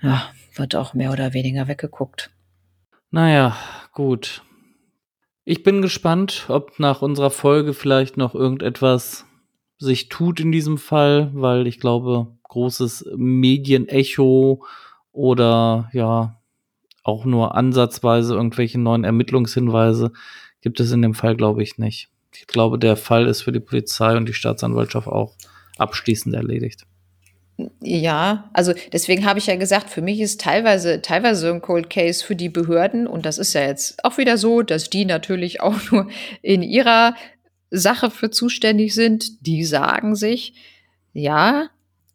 ja, 0.00 0.30
wird 0.54 0.74
auch 0.74 0.94
mehr 0.94 1.12
oder 1.12 1.34
weniger 1.34 1.68
weggeguckt. 1.68 2.30
Naja, 3.10 3.54
gut. 3.92 4.42
Ich 5.44 5.62
bin 5.62 5.82
gespannt, 5.82 6.46
ob 6.48 6.78
nach 6.78 7.02
unserer 7.02 7.30
Folge 7.30 7.72
vielleicht 7.72 8.16
noch 8.16 8.34
irgendetwas 8.34 9.26
sich 9.78 10.08
tut 10.08 10.38
in 10.40 10.52
diesem 10.52 10.76
Fall, 10.76 11.30
weil 11.32 11.66
ich 11.66 11.80
glaube, 11.80 12.28
großes 12.44 13.10
Medienecho 13.16 14.64
oder 15.12 15.88
ja, 15.92 16.40
auch 17.02 17.24
nur 17.24 17.54
ansatzweise 17.54 18.34
irgendwelche 18.34 18.78
neuen 18.78 19.04
Ermittlungshinweise 19.04 20.12
gibt 20.60 20.78
es 20.80 20.92
in 20.92 21.00
dem 21.02 21.14
Fall, 21.14 21.36
glaube 21.36 21.62
ich, 21.62 21.78
nicht. 21.78 22.10
Ich 22.34 22.46
glaube, 22.46 22.78
der 22.78 22.96
Fall 22.96 23.26
ist 23.26 23.42
für 23.42 23.52
die 23.52 23.60
Polizei 23.60 24.16
und 24.16 24.28
die 24.28 24.34
Staatsanwaltschaft 24.34 25.08
auch 25.08 25.34
abschließend 25.78 26.34
erledigt. 26.34 26.86
Ja, 27.82 28.48
also 28.52 28.72
deswegen 28.92 29.26
habe 29.26 29.38
ich 29.38 29.46
ja 29.46 29.56
gesagt, 29.56 29.90
für 29.90 30.00
mich 30.00 30.20
ist 30.20 30.40
teilweise, 30.40 31.02
teilweise 31.02 31.50
ein 31.50 31.60
Cold 31.60 31.90
Case 31.90 32.24
für 32.24 32.36
die 32.36 32.48
Behörden 32.48 33.06
und 33.06 33.26
das 33.26 33.38
ist 33.38 33.52
ja 33.52 33.62
jetzt 33.62 34.02
auch 34.04 34.16
wieder 34.16 34.38
so, 34.38 34.62
dass 34.62 34.88
die 34.88 35.04
natürlich 35.04 35.60
auch 35.60 35.78
nur 35.90 36.08
in 36.42 36.62
ihrer 36.62 37.14
Sache 37.70 38.10
für 38.10 38.30
zuständig 38.30 38.94
sind. 38.94 39.46
Die 39.46 39.64
sagen 39.64 40.14
sich, 40.14 40.54
ja, 41.12 41.68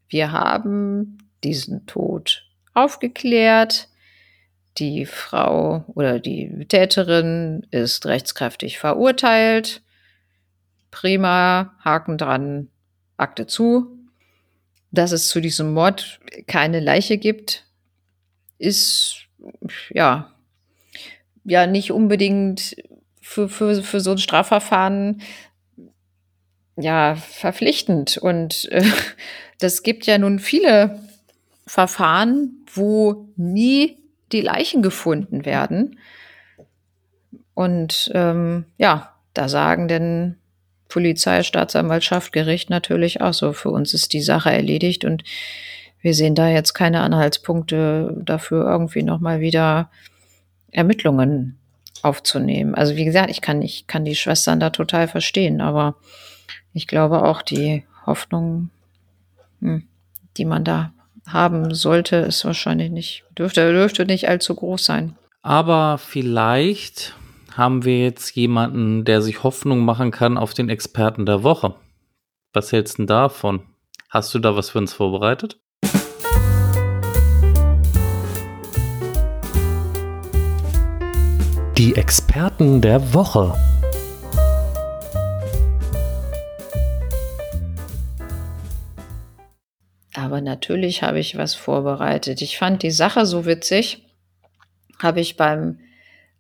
wir 0.10 0.32
haben 0.32 1.18
diesen 1.44 1.86
Tod 1.86 2.46
aufgeklärt. 2.74 3.90
Die 4.78 5.06
Frau 5.06 5.86
oder 5.96 6.20
die 6.20 6.66
Täterin 6.68 7.66
ist 7.72 8.06
rechtskräftig 8.06 8.78
verurteilt. 8.78 9.82
Prima, 10.92 11.76
Haken 11.84 12.18
dran, 12.18 12.70
Akte 13.16 13.48
zu, 13.48 13.95
dass 14.96 15.12
es 15.12 15.28
zu 15.28 15.42
diesem 15.42 15.74
Mord 15.74 16.20
keine 16.48 16.80
Leiche 16.80 17.18
gibt, 17.18 17.66
ist 18.58 19.28
ja, 19.90 20.32
ja 21.44 21.68
nicht 21.68 21.92
unbedingt 21.92 22.76
für, 23.22 23.50
für, 23.50 23.84
für 23.84 24.00
so 24.00 24.12
ein 24.12 24.18
Strafverfahren 24.18 25.22
ja 26.78 27.16
verpflichtend. 27.16 28.18
Und 28.18 28.66
äh, 28.72 28.84
das 29.60 29.84
gibt 29.84 30.06
ja 30.06 30.18
nun 30.18 30.40
viele 30.40 31.00
Verfahren, 31.68 32.66
wo 32.74 33.30
nie 33.36 33.98
die 34.32 34.42
Leichen 34.42 34.82
gefunden 34.82 35.46
werden. 35.46 36.00
Und 37.54 38.12
ähm, 38.14 38.66
ja, 38.78 39.16
da 39.34 39.50
sagen 39.50 39.88
denn 39.88 40.38
Polizei, 40.90 41.44
Staatsanwaltschaft, 41.44 42.32
Gericht 42.32 42.70
natürlich 42.70 43.22
auch 43.22 43.34
so, 43.34 43.54
für 43.54 43.70
uns 43.70 43.94
ist 43.94 44.14
die 44.14 44.22
Sache 44.22 44.52
erledigt 44.52 45.06
und 45.06 45.24
wir 46.02 46.14
sehen 46.14 46.36
da 46.36 46.48
jetzt 46.48 46.74
keine 46.74 47.02
Anhaltspunkte 47.02 48.16
dafür, 48.24 48.66
irgendwie 48.66 49.02
nochmal 49.02 49.40
wieder 49.40 49.90
Ermittlungen 50.72 51.58
aufzunehmen. 52.04 52.76
Also 52.76 52.96
wie 52.96 53.06
gesagt, 53.06 53.32
ich 53.32 53.42
kann, 53.42 53.62
ich 53.62 53.88
kann 53.88 54.06
die 54.06 54.16
Schwestern 54.16 54.60
da 54.60 54.70
total 54.70 55.08
verstehen, 55.08 55.62
aber 55.62 55.96
ich 56.74 56.88
glaube 56.88 57.24
auch, 57.24 57.42
die 57.42 57.84
Hoffnung, 58.06 58.70
hm, 59.62 59.88
die 60.38 60.46
man 60.46 60.64
da 60.64 60.94
haben 61.26 61.74
sollte, 61.74 62.18
ist 62.18 62.46
wahrscheinlich 62.46 62.92
nicht, 62.92 63.24
dürfte, 63.38 63.72
dürfte 63.72 64.06
nicht 64.06 64.30
allzu 64.30 64.54
groß 64.54 64.86
sein. 64.86 65.16
Aber 65.42 65.98
vielleicht 65.98 67.16
haben 67.56 67.86
wir 67.86 68.00
jetzt 68.00 68.36
jemanden, 68.36 69.06
der 69.06 69.22
sich 69.22 69.44
Hoffnung 69.44 69.80
machen 69.80 70.12
kann 70.12 70.38
auf 70.38 70.54
den 70.54 70.68
Experten 70.68 71.26
der 71.26 71.42
Woche. 71.44 71.76
Was 72.52 72.74
hältst 72.74 72.96
du 72.96 73.04
denn 73.04 73.08
davon? 73.08 73.62
Hast 74.10 74.34
du 74.34 74.40
da 74.40 74.58
was 74.58 74.72
für 74.72 74.80
uns 74.80 74.92
vorbereitet? 74.92 75.58
Die 81.78 81.96
Experten 81.96 82.82
der 82.82 83.14
Woche. 83.14 83.56
Aber 90.14 90.42
natürlich 90.42 91.04
habe 91.04 91.20
ich 91.20 91.38
was 91.38 91.56
vorbereitet. 91.56 92.42
Ich 92.42 92.58
fand 92.58 92.84
die 92.84 92.92
Sache 92.92 93.26
so 93.26 93.46
witzig. 93.46 94.06
Habe 95.02 95.22
ich 95.22 95.38
beim 95.38 95.80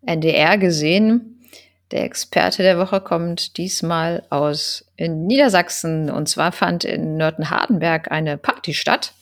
NDR 0.05 0.57
gesehen. 0.57 1.41
Der 1.91 2.03
Experte 2.03 2.63
der 2.63 2.77
Woche 2.79 2.99
kommt 2.99 3.57
diesmal 3.57 4.23
aus 4.29 4.85
Niedersachsen 4.97 6.09
und 6.09 6.27
zwar 6.27 6.51
fand 6.51 6.83
in 6.83 7.17
Nörten-Hardenberg 7.17 8.11
eine 8.11 8.37
Party 8.37 8.73
statt. 8.73 9.13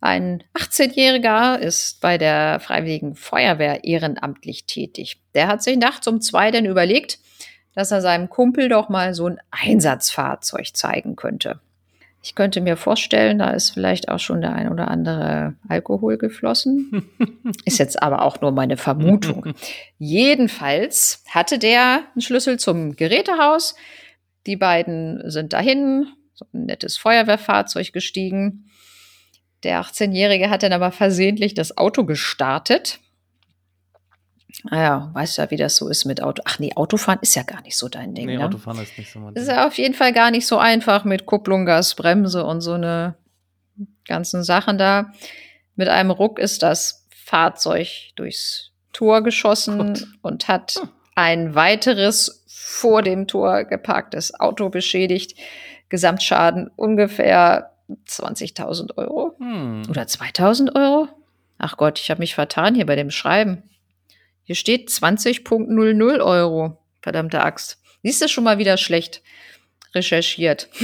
Ein 0.00 0.44
18-Jähriger 0.54 1.58
ist 1.58 2.00
bei 2.00 2.18
der 2.18 2.60
Freiwilligen 2.60 3.14
Feuerwehr 3.14 3.84
ehrenamtlich 3.84 4.66
tätig. 4.66 5.18
Der 5.34 5.48
hat 5.48 5.62
sich 5.62 5.78
nachts 5.78 6.06
um 6.06 6.20
zwei 6.20 6.50
denn 6.50 6.66
überlegt, 6.66 7.18
dass 7.74 7.90
er 7.90 8.00
seinem 8.00 8.28
Kumpel 8.28 8.68
doch 8.68 8.88
mal 8.88 9.14
so 9.14 9.26
ein 9.26 9.40
Einsatzfahrzeug 9.50 10.76
zeigen 10.76 11.16
könnte. 11.16 11.60
Ich 12.26 12.34
könnte 12.34 12.62
mir 12.62 12.78
vorstellen, 12.78 13.38
da 13.38 13.50
ist 13.50 13.72
vielleicht 13.72 14.08
auch 14.08 14.18
schon 14.18 14.40
der 14.40 14.54
ein 14.54 14.72
oder 14.72 14.88
andere 14.88 15.56
Alkohol 15.68 16.16
geflossen. 16.16 17.04
Ist 17.66 17.78
jetzt 17.78 18.02
aber 18.02 18.22
auch 18.22 18.40
nur 18.40 18.50
meine 18.50 18.78
Vermutung. 18.78 19.52
Jedenfalls 19.98 21.22
hatte 21.28 21.58
der 21.58 22.04
einen 22.14 22.22
Schlüssel 22.22 22.58
zum 22.58 22.96
Gerätehaus. 22.96 23.74
Die 24.46 24.56
beiden 24.56 25.30
sind 25.30 25.52
dahin, 25.52 26.06
so 26.32 26.46
ein 26.54 26.64
nettes 26.64 26.96
Feuerwehrfahrzeug 26.96 27.92
gestiegen. 27.92 28.70
Der 29.62 29.82
18-Jährige 29.82 30.48
hat 30.48 30.62
dann 30.62 30.72
aber 30.72 30.92
versehentlich 30.92 31.52
das 31.52 31.76
Auto 31.76 32.04
gestartet. 32.04 33.00
Naja, 34.62 35.10
weißt 35.12 35.38
ja, 35.38 35.50
wie 35.50 35.56
das 35.56 35.76
so 35.76 35.88
ist 35.88 36.04
mit 36.04 36.22
Auto. 36.22 36.42
Ach 36.46 36.58
nee, 36.58 36.72
Autofahren 36.74 37.18
ist 37.20 37.34
ja 37.34 37.42
gar 37.42 37.60
nicht 37.62 37.76
so 37.76 37.88
dein 37.88 38.14
Ding. 38.14 38.26
Nee, 38.26 38.36
ne? 38.36 38.44
Autofahren 38.44 38.80
ist 38.80 38.96
nicht 38.96 39.12
so 39.12 39.18
mein 39.18 39.34
ist 39.34 39.48
Ding. 39.48 39.56
ja 39.56 39.66
auf 39.66 39.76
jeden 39.76 39.94
Fall 39.94 40.12
gar 40.12 40.30
nicht 40.30 40.46
so 40.46 40.58
einfach 40.58 41.04
mit 41.04 41.26
Kupplung, 41.26 41.66
Gas, 41.66 41.94
Bremse 41.94 42.44
und 42.44 42.60
so 42.60 42.72
eine 42.72 43.16
ganzen 44.06 44.44
Sachen 44.44 44.78
da. 44.78 45.12
Mit 45.74 45.88
einem 45.88 46.10
Ruck 46.10 46.38
ist 46.38 46.62
das 46.62 47.06
Fahrzeug 47.10 47.88
durchs 48.16 48.70
Tor 48.92 49.22
geschossen 49.22 49.78
Gott. 49.78 50.06
und 50.22 50.48
hat 50.48 50.80
ein 51.14 51.54
weiteres 51.54 52.44
vor 52.46 53.02
dem 53.02 53.26
Tor 53.26 53.64
geparktes 53.64 54.38
Auto 54.38 54.68
beschädigt. 54.68 55.36
Gesamtschaden 55.88 56.70
ungefähr 56.76 57.72
20.000 58.08 58.96
Euro. 58.96 59.34
Hm. 59.38 59.82
Oder 59.88 60.06
2000 60.06 60.74
Euro? 60.74 61.08
Ach 61.58 61.76
Gott, 61.76 61.98
ich 61.98 62.10
habe 62.10 62.20
mich 62.20 62.34
vertan 62.34 62.74
hier 62.74 62.86
bei 62.86 62.96
dem 62.96 63.10
Schreiben. 63.10 63.62
Hier 64.44 64.54
steht 64.54 64.88
20.00 64.88 66.24
Euro. 66.24 66.78
Verdammte 67.02 67.42
Axt. 67.42 67.80
Siehst 68.02 68.22
du 68.22 68.28
schon 68.28 68.44
mal 68.44 68.58
wieder 68.58 68.76
schlecht 68.76 69.22
recherchiert. 69.94 70.68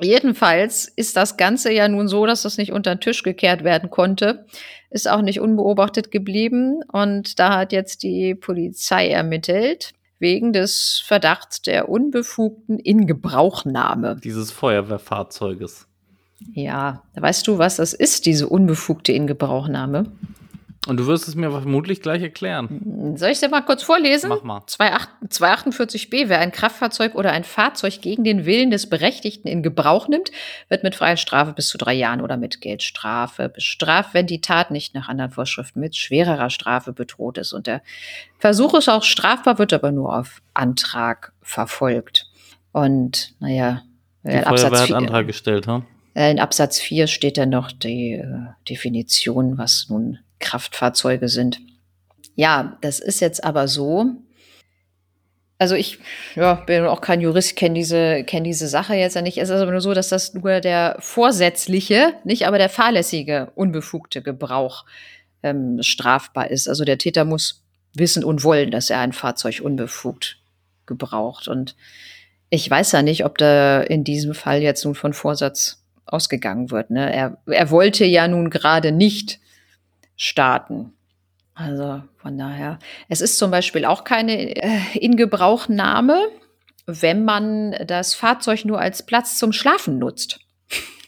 Jedenfalls 0.00 0.86
ist 0.86 1.16
das 1.16 1.36
Ganze 1.36 1.72
ja 1.72 1.88
nun 1.88 2.06
so, 2.06 2.24
dass 2.24 2.42
das 2.42 2.56
nicht 2.56 2.70
unter 2.70 2.94
den 2.94 3.00
Tisch 3.00 3.24
gekehrt 3.24 3.64
werden 3.64 3.90
konnte. 3.90 4.46
Ist 4.90 5.10
auch 5.10 5.22
nicht 5.22 5.40
unbeobachtet 5.40 6.12
geblieben. 6.12 6.82
Und 6.92 7.40
da 7.40 7.56
hat 7.58 7.72
jetzt 7.72 8.04
die 8.04 8.36
Polizei 8.36 9.08
ermittelt 9.08 9.94
wegen 10.20 10.52
des 10.52 11.02
Verdachts 11.04 11.62
der 11.62 11.88
unbefugten 11.88 12.78
Ingebrauchnahme. 12.78 14.16
Dieses 14.22 14.52
Feuerwehrfahrzeuges. 14.52 15.86
Ja, 16.52 17.02
weißt 17.14 17.46
du, 17.48 17.58
was 17.58 17.76
das 17.76 17.92
ist, 17.92 18.26
diese 18.26 18.48
unbefugte 18.48 19.12
Ingebrauchnahme? 19.12 20.12
Und 20.86 20.96
du 20.96 21.06
wirst 21.06 21.28
es 21.28 21.34
mir 21.34 21.50
vermutlich 21.50 22.00
gleich 22.00 22.22
erklären. 22.22 23.14
Soll 23.16 23.30
ich 23.30 23.40
dir 23.40 23.48
mal 23.48 23.60
kurz 23.62 23.82
vorlesen? 23.82 24.28
Mach 24.30 24.42
mal. 24.42 24.62
248b, 24.66 26.28
wer 26.28 26.38
ein 26.38 26.52
Kraftfahrzeug 26.52 27.14
oder 27.14 27.32
ein 27.32 27.44
Fahrzeug 27.44 28.00
gegen 28.00 28.24
den 28.24 28.46
Willen 28.46 28.70
des 28.70 28.88
Berechtigten 28.88 29.48
in 29.48 29.62
Gebrauch 29.62 30.08
nimmt, 30.08 30.30
wird 30.68 30.84
mit 30.84 30.94
freier 30.94 31.16
Strafe 31.16 31.52
bis 31.52 31.68
zu 31.68 31.76
drei 31.78 31.92
Jahren 31.94 32.20
oder 32.20 32.36
mit 32.36 32.60
Geldstrafe 32.60 33.48
bestraft, 33.48 34.14
wenn 34.14 34.26
die 34.26 34.40
Tat 34.40 34.70
nicht 34.70 34.94
nach 34.94 35.08
anderen 35.08 35.30
Vorschriften 35.32 35.80
mit 35.80 35.96
schwererer 35.96 36.48
Strafe 36.48 36.92
bedroht 36.92 37.36
ist. 37.38 37.52
Und 37.52 37.66
der 37.66 37.82
Versuch 38.38 38.72
ist 38.74 38.88
auch 38.88 39.02
strafbar, 39.02 39.58
wird 39.58 39.72
aber 39.72 39.92
nur 39.92 40.16
auf 40.16 40.40
Antrag 40.54 41.32
verfolgt. 41.42 42.30
Und 42.72 43.34
naja, 43.40 43.82
Die 44.22 44.30
Feuerwehr 44.30 44.46
Absatz 44.46 44.80
hat 44.80 44.86
4 44.86 44.96
Antrag 44.96 45.26
gestellt, 45.26 45.66
ha? 45.66 45.82
äh, 46.14 46.30
in 46.30 46.38
Absatz 46.38 46.78
4 46.78 47.08
steht 47.08 47.36
dann 47.36 47.50
noch 47.50 47.72
die 47.72 48.12
äh, 48.12 48.26
Definition, 48.68 49.58
was 49.58 49.86
nun 49.88 50.18
Kraftfahrzeuge 50.38 51.28
sind. 51.28 51.60
Ja, 52.34 52.78
das 52.82 53.00
ist 53.00 53.20
jetzt 53.20 53.42
aber 53.42 53.68
so. 53.68 54.06
Also 55.58 55.74
ich 55.74 55.98
ja, 56.36 56.54
bin 56.54 56.84
auch 56.86 57.00
kein 57.00 57.20
Jurist, 57.20 57.56
kenne 57.56 57.74
diese, 57.74 58.22
kenn 58.22 58.44
diese 58.44 58.68
Sache 58.68 58.94
jetzt 58.94 59.16
ja 59.16 59.22
nicht. 59.22 59.38
Es 59.38 59.48
ist 59.48 59.60
aber 59.60 59.72
nur 59.72 59.80
so, 59.80 59.92
dass 59.92 60.08
das 60.08 60.34
nur 60.34 60.60
der 60.60 60.96
vorsätzliche, 61.00 62.14
nicht 62.22 62.46
aber 62.46 62.58
der 62.58 62.68
fahrlässige, 62.68 63.50
unbefugte 63.56 64.22
Gebrauch 64.22 64.84
ähm, 65.42 65.82
strafbar 65.82 66.50
ist. 66.50 66.68
Also 66.68 66.84
der 66.84 66.98
Täter 66.98 67.24
muss 67.24 67.64
wissen 67.94 68.22
und 68.22 68.44
wollen, 68.44 68.70
dass 68.70 68.90
er 68.90 69.00
ein 69.00 69.12
Fahrzeug 69.12 69.60
unbefugt 69.60 70.38
gebraucht. 70.86 71.48
Und 71.48 71.74
ich 72.50 72.70
weiß 72.70 72.92
ja 72.92 73.02
nicht, 73.02 73.24
ob 73.24 73.36
da 73.38 73.80
in 73.80 74.04
diesem 74.04 74.34
Fall 74.34 74.62
jetzt 74.62 74.84
nun 74.84 74.94
von 74.94 75.12
Vorsatz 75.12 75.84
ausgegangen 76.06 76.70
wird. 76.70 76.90
Ne? 76.90 77.12
Er, 77.12 77.38
er 77.46 77.70
wollte 77.70 78.04
ja 78.04 78.28
nun 78.28 78.50
gerade 78.50 78.92
nicht 78.92 79.40
starten. 80.18 80.92
Also 81.54 82.02
von 82.18 82.36
daher. 82.36 82.78
Es 83.08 83.22
ist 83.22 83.38
zum 83.38 83.50
Beispiel 83.50 83.86
auch 83.86 84.04
keine 84.04 84.56
äh, 84.56 84.98
Ingebrauchnahme, 84.98 86.28
wenn 86.86 87.24
man 87.24 87.74
das 87.86 88.14
Fahrzeug 88.14 88.66
nur 88.66 88.78
als 88.78 89.06
Platz 89.06 89.38
zum 89.38 89.52
Schlafen 89.52 89.98
nutzt. 89.98 90.40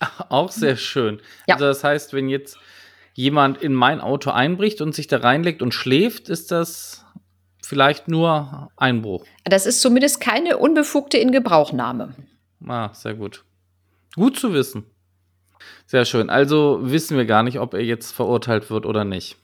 Auch 0.28 0.50
sehr 0.50 0.76
schön. 0.76 1.20
Ja. 1.46 1.54
Also 1.54 1.66
das 1.66 1.84
heißt, 1.84 2.12
wenn 2.14 2.28
jetzt 2.28 2.58
jemand 3.14 3.58
in 3.58 3.74
mein 3.74 4.00
Auto 4.00 4.30
einbricht 4.30 4.80
und 4.80 4.94
sich 4.94 5.06
da 5.06 5.18
reinlegt 5.18 5.62
und 5.62 5.72
schläft, 5.72 6.28
ist 6.28 6.50
das 6.50 7.04
vielleicht 7.62 8.08
nur 8.08 8.70
Einbruch. 8.76 9.24
Das 9.44 9.66
ist 9.66 9.80
zumindest 9.80 10.20
keine 10.20 10.58
unbefugte 10.58 11.18
Ingebrauchnahme. 11.18 12.14
Ah, 12.66 12.92
sehr 12.94 13.14
gut. 13.14 13.44
Gut 14.14 14.38
zu 14.38 14.52
wissen. 14.52 14.84
Sehr 15.86 16.04
schön. 16.04 16.30
Also 16.30 16.78
wissen 16.82 17.16
wir 17.16 17.24
gar 17.24 17.42
nicht, 17.42 17.58
ob 17.58 17.74
er 17.74 17.82
jetzt 17.82 18.12
verurteilt 18.12 18.70
wird 18.70 18.86
oder 18.86 19.04
nicht. 19.04 19.36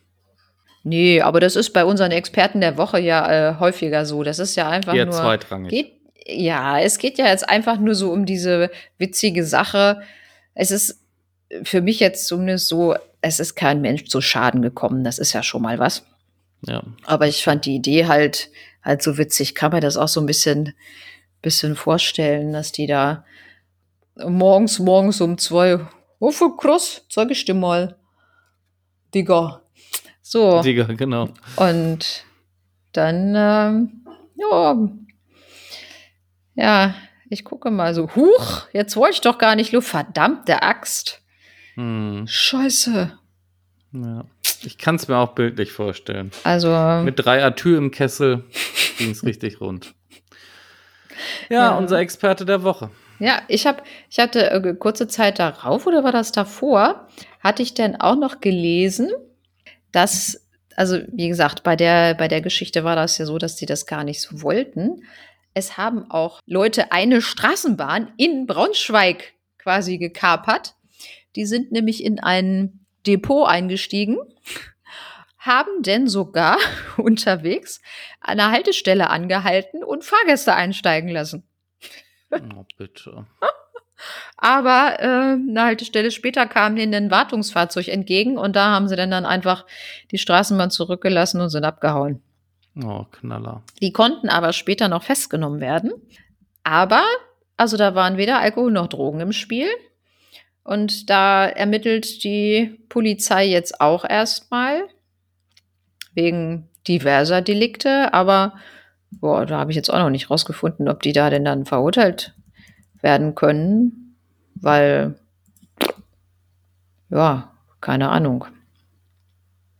Nee, 0.84 1.20
aber 1.20 1.40
das 1.40 1.56
ist 1.56 1.72
bei 1.72 1.84
unseren 1.84 2.12
Experten 2.12 2.60
der 2.60 2.76
Woche 2.76 3.00
ja 3.00 3.50
äh, 3.50 3.58
häufiger 3.58 4.06
so. 4.06 4.22
Das 4.22 4.38
ist 4.38 4.54
ja 4.54 4.68
einfach 4.68 4.94
Eher 4.94 5.06
nur. 5.06 5.14
zweitrangig. 5.14 5.70
Geht, 5.70 5.92
ja, 6.26 6.78
es 6.78 6.98
geht 6.98 7.18
ja 7.18 7.26
jetzt 7.26 7.48
einfach 7.48 7.78
nur 7.78 7.96
so 7.96 8.12
um 8.12 8.24
diese 8.24 8.70
witzige 8.96 9.44
Sache. 9.44 10.02
Es 10.54 10.70
ist 10.70 11.00
für 11.64 11.80
mich 11.80 11.98
jetzt 11.98 12.26
zumindest 12.26 12.68
so, 12.68 12.94
es 13.20 13.40
ist 13.40 13.56
kein 13.56 13.80
Mensch 13.80 14.04
zu 14.04 14.20
Schaden 14.20 14.62
gekommen. 14.62 15.02
Das 15.02 15.18
ist 15.18 15.32
ja 15.32 15.42
schon 15.42 15.62
mal 15.62 15.80
was. 15.80 16.04
Ja. 16.66 16.82
Aber 17.04 17.26
ich 17.26 17.42
fand 17.42 17.66
die 17.66 17.74
Idee 17.74 18.06
halt, 18.06 18.50
halt 18.82 19.02
so 19.02 19.18
witzig. 19.18 19.54
Kann 19.54 19.72
mir 19.72 19.80
das 19.80 19.96
auch 19.96 20.08
so 20.08 20.20
ein 20.20 20.26
bisschen, 20.26 20.74
bisschen 21.42 21.76
vorstellen, 21.76 22.52
dass 22.52 22.72
die 22.72 22.86
da 22.86 23.24
morgens, 24.16 24.78
morgens 24.78 25.20
um 25.20 25.38
zwei, 25.38 25.80
oh, 26.18 26.30
für 26.30 26.56
krass, 26.56 27.02
sag 27.08 27.30
ich 27.30 27.44
dir 27.44 27.54
mal. 27.54 27.96
Digga. 29.14 29.62
So. 30.22 30.60
Digga, 30.62 30.84
genau. 30.84 31.28
Und 31.56 32.24
dann, 32.92 33.34
ähm, 33.36 34.06
ja, 34.36 34.76
ja, 36.54 36.94
ich 37.28 37.44
gucke 37.44 37.70
mal 37.70 37.94
so, 37.94 38.08
huch, 38.14 38.66
jetzt 38.72 38.96
wollte 38.96 39.14
ich 39.14 39.20
doch 39.20 39.38
gar 39.38 39.54
nicht, 39.56 39.72
Luft, 39.72 39.88
verdammte 39.88 40.62
Axt. 40.62 41.22
Hm. 41.74 42.24
Scheiße. 42.26 43.18
Ja. 43.92 44.24
Ich 44.62 44.78
kann 44.78 44.96
es 44.96 45.08
mir 45.08 45.16
auch 45.18 45.34
bildlich 45.34 45.72
vorstellen. 45.72 46.30
Also, 46.44 46.68
Mit 47.04 47.24
drei 47.24 47.44
Atü 47.44 47.76
im 47.76 47.90
Kessel 47.90 48.44
ging 48.98 49.10
es 49.10 49.22
richtig 49.24 49.60
rund. 49.60 49.94
Ja, 51.48 51.70
Ja. 51.70 51.76
unser 51.78 51.98
Experte 51.98 52.44
der 52.44 52.62
Woche. 52.62 52.90
Ja, 53.18 53.42
ich 53.48 53.66
habe, 53.66 53.82
ich 54.10 54.18
hatte 54.18 54.50
äh, 54.50 54.74
kurze 54.74 55.08
Zeit 55.08 55.38
darauf 55.38 55.86
oder 55.86 56.04
war 56.04 56.12
das 56.12 56.32
davor, 56.32 57.08
hatte 57.40 57.62
ich 57.62 57.74
dann 57.74 57.96
auch 57.96 58.16
noch 58.16 58.40
gelesen, 58.40 59.10
dass, 59.92 60.46
also 60.76 60.98
wie 61.12 61.28
gesagt, 61.28 61.62
bei 61.62 61.76
der, 61.76 62.14
bei 62.14 62.28
der 62.28 62.40
Geschichte 62.40 62.84
war 62.84 62.96
das 62.96 63.18
ja 63.18 63.26
so, 63.26 63.38
dass 63.38 63.56
die 63.56 63.66
das 63.66 63.86
gar 63.86 64.04
nicht 64.04 64.20
so 64.20 64.42
wollten. 64.42 65.02
Es 65.54 65.78
haben 65.78 66.10
auch 66.10 66.40
Leute 66.44 66.92
eine 66.92 67.22
Straßenbahn 67.22 68.12
in 68.16 68.46
Braunschweig 68.46 69.32
quasi 69.58 69.98
gekapert. 69.98 70.74
Die 71.34 71.46
sind 71.46 71.72
nämlich 71.72 72.04
in 72.04 72.20
ein 72.20 72.86
Depot 73.06 73.48
eingestiegen, 73.48 74.18
haben 75.38 75.82
denn 75.82 76.08
sogar 76.08 76.58
unterwegs 76.98 77.80
an 78.20 78.40
einer 78.40 78.50
Haltestelle 78.50 79.08
angehalten 79.08 79.82
und 79.82 80.04
Fahrgäste 80.04 80.54
einsteigen 80.54 81.08
lassen. 81.08 81.48
Oh, 82.30 82.64
bitte. 82.76 83.26
Aber 84.36 84.96
äh, 85.00 85.04
eine 85.04 85.62
Haltestelle 85.62 86.10
später 86.10 86.46
kam 86.46 86.76
ihnen 86.76 86.94
ein 86.94 87.10
Wartungsfahrzeug 87.10 87.88
entgegen 87.88 88.36
und 88.36 88.54
da 88.54 88.70
haben 88.70 88.88
sie 88.88 88.96
dann, 88.96 89.10
dann 89.10 89.24
einfach 89.24 89.64
die 90.10 90.18
Straßenbahn 90.18 90.70
zurückgelassen 90.70 91.40
und 91.40 91.48
sind 91.48 91.64
abgehauen. 91.64 92.20
Oh, 92.84 93.04
Knaller. 93.10 93.62
Die 93.80 93.92
konnten 93.92 94.28
aber 94.28 94.52
später 94.52 94.88
noch 94.88 95.02
festgenommen 95.02 95.60
werden. 95.60 95.92
Aber, 96.62 97.04
also 97.56 97.76
da 97.76 97.94
waren 97.94 98.18
weder 98.18 98.38
Alkohol 98.40 98.70
noch 98.70 98.88
Drogen 98.88 99.20
im 99.20 99.32
Spiel. 99.32 99.68
Und 100.62 101.08
da 101.08 101.46
ermittelt 101.46 102.24
die 102.24 102.84
Polizei 102.88 103.46
jetzt 103.46 103.80
auch 103.80 104.04
erstmal 104.04 104.82
wegen 106.12 106.68
diverser 106.86 107.40
Delikte. 107.40 108.12
Aber 108.12 108.54
boah, 109.10 109.46
da 109.46 109.58
habe 109.58 109.70
ich 109.70 109.76
jetzt 109.76 109.90
auch 109.90 109.98
noch 109.98 110.10
nicht 110.10 110.30
rausgefunden, 110.30 110.88
ob 110.88 111.02
die 111.02 111.12
da 111.12 111.30
denn 111.30 111.44
dann 111.44 111.64
verurteilt 111.64 112.34
werden 113.00 113.34
können. 113.34 114.16
Weil, 114.54 115.14
ja, 117.10 117.52
keine 117.80 118.08
Ahnung. 118.10 118.46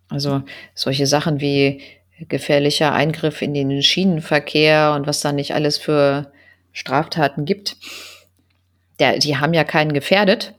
Also 0.09 0.43
solche 0.75 1.07
Sachen 1.07 1.41
wie 1.41 1.83
gefährlicher 2.29 2.93
Eingriff 2.93 3.43
in 3.43 3.53
den 3.55 3.83
Schienenverkehr 3.83 4.93
und 4.95 5.07
was 5.07 5.21
da 5.21 5.33
nicht 5.33 5.55
alles 5.55 5.77
für 5.79 6.33
Straftaten 6.73 7.45
gibt. 7.45 7.77
Der, 8.99 9.19
die 9.19 9.37
haben 9.37 9.55
ja 9.55 9.65
keinen 9.65 9.93
gefährdet. 9.93 10.55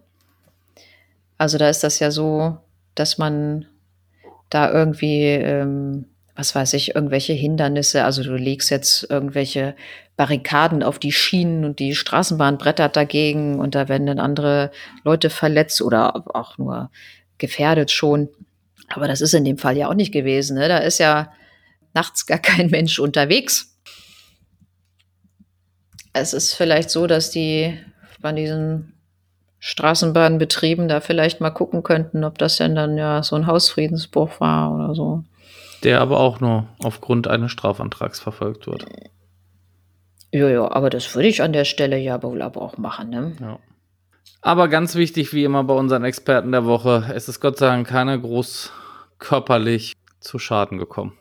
Also 1.38 1.58
da 1.58 1.70
ist 1.70 1.84
das 1.84 2.00
ja 2.00 2.12
so, 2.12 2.58
dass 2.96 3.18
man 3.18 3.66
da 4.50 4.72
irgendwie, 4.72 5.24
ähm, 5.24 6.06
was 6.38 6.54
weiß 6.54 6.74
ich, 6.74 6.94
irgendwelche 6.94 7.34
Hindernisse, 7.34 8.06
also 8.06 8.24
du 8.24 8.36
legst 8.36 8.70
jetzt 8.70 9.10
irgendwelche 9.10 9.76
Barrikaden 10.18 10.84
auf 10.84 11.00
die 11.00 11.12
Schienen 11.12 11.66
und 11.66 11.80
die 11.80 11.96
Straßenbahn 11.96 12.60
brettert 12.60 12.96
dagegen 12.96 13.60
und 13.60 13.74
da 13.74 13.90
werden 13.90 14.06
dann 14.06 14.20
andere 14.20 14.72
Leute 15.04 15.32
verletzt 15.32 15.82
oder 15.82 16.24
auch 16.36 16.60
nur 16.60 16.92
gefährdet 17.40 17.92
schon. 17.92 18.30
Aber 18.90 19.08
das 19.08 19.22
ist 19.22 19.34
in 19.34 19.46
dem 19.46 19.58
Fall 19.58 19.78
ja 19.78 19.90
auch 19.90 19.96
nicht 19.96 20.12
gewesen. 20.12 20.58
Ne? 20.58 20.68
Da 20.68 20.78
ist 20.78 21.00
ja 21.00 21.34
nachts 21.94 22.28
gar 22.28 22.40
kein 22.40 22.70
Mensch 22.70 23.00
unterwegs. 23.00 23.76
Es 26.14 26.34
ist 26.34 26.54
vielleicht 26.54 26.92
so, 26.92 27.08
dass 27.08 27.32
die 27.32 27.78
bei 28.22 28.32
diesen 28.32 28.94
Straßenbahnbetrieben 29.60 30.88
da 30.88 31.02
vielleicht 31.02 31.42
mal 31.42 31.50
gucken 31.50 31.82
könnten, 31.82 32.24
ob 32.24 32.38
das 32.38 32.58
denn 32.58 32.76
dann 32.76 32.96
ja 32.96 33.24
so 33.24 33.36
ein 33.36 33.48
Hausfriedensbruch 33.48 34.40
war 34.40 34.74
oder 34.74 34.94
so. 34.94 35.24
Der 35.84 36.02
aber 36.02 36.20
auch 36.20 36.40
nur 36.40 36.68
aufgrund 36.84 37.28
eines 37.28 37.52
Strafantrags 37.52 38.20
verfolgt 38.20 38.68
wird. 38.68 38.86
Ja, 40.32 40.50
ja, 40.50 40.72
aber 40.72 40.90
das 40.90 41.14
würde 41.16 41.28
ich 41.28 41.42
an 41.42 41.54
der 41.54 41.66
Stelle 41.66 41.98
ja 41.98 42.22
wohl 42.22 42.42
aber 42.42 42.62
auch 42.62 42.78
machen, 42.78 43.10
ne? 43.10 43.36
Ja. 43.40 43.60
Aber 44.42 44.68
ganz 44.68 44.96
wichtig, 44.96 45.34
wie 45.34 45.44
immer 45.44 45.64
bei 45.64 45.74
unseren 45.74 46.04
Experten 46.04 46.52
der 46.52 46.66
Woche, 46.66 47.12
es 47.14 47.28
ist 47.28 47.40
Gott 47.40 47.58
sei 47.58 47.68
Dank 47.68 47.88
keiner 47.88 48.18
groß 48.18 48.72
körperlich 49.20 49.94
zu 50.20 50.40
Schaden 50.40 50.78
gekommen. 50.78 51.18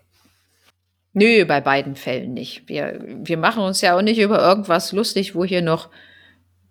Nö, 1.13 1.47
bei 1.47 1.61
beiden 1.63 1.97
Fällen 1.97 2.35
nicht. 2.35 2.69
Wir, 2.69 3.03
wir 3.23 3.39
machen 3.39 3.63
uns 3.63 3.81
ja 3.81 3.97
auch 3.97 4.03
nicht 4.03 4.19
über 4.19 4.39
irgendwas 4.39 4.93
lustig, 4.93 5.35
wo 5.35 5.45
hier 5.45 5.63
noch 5.63 5.89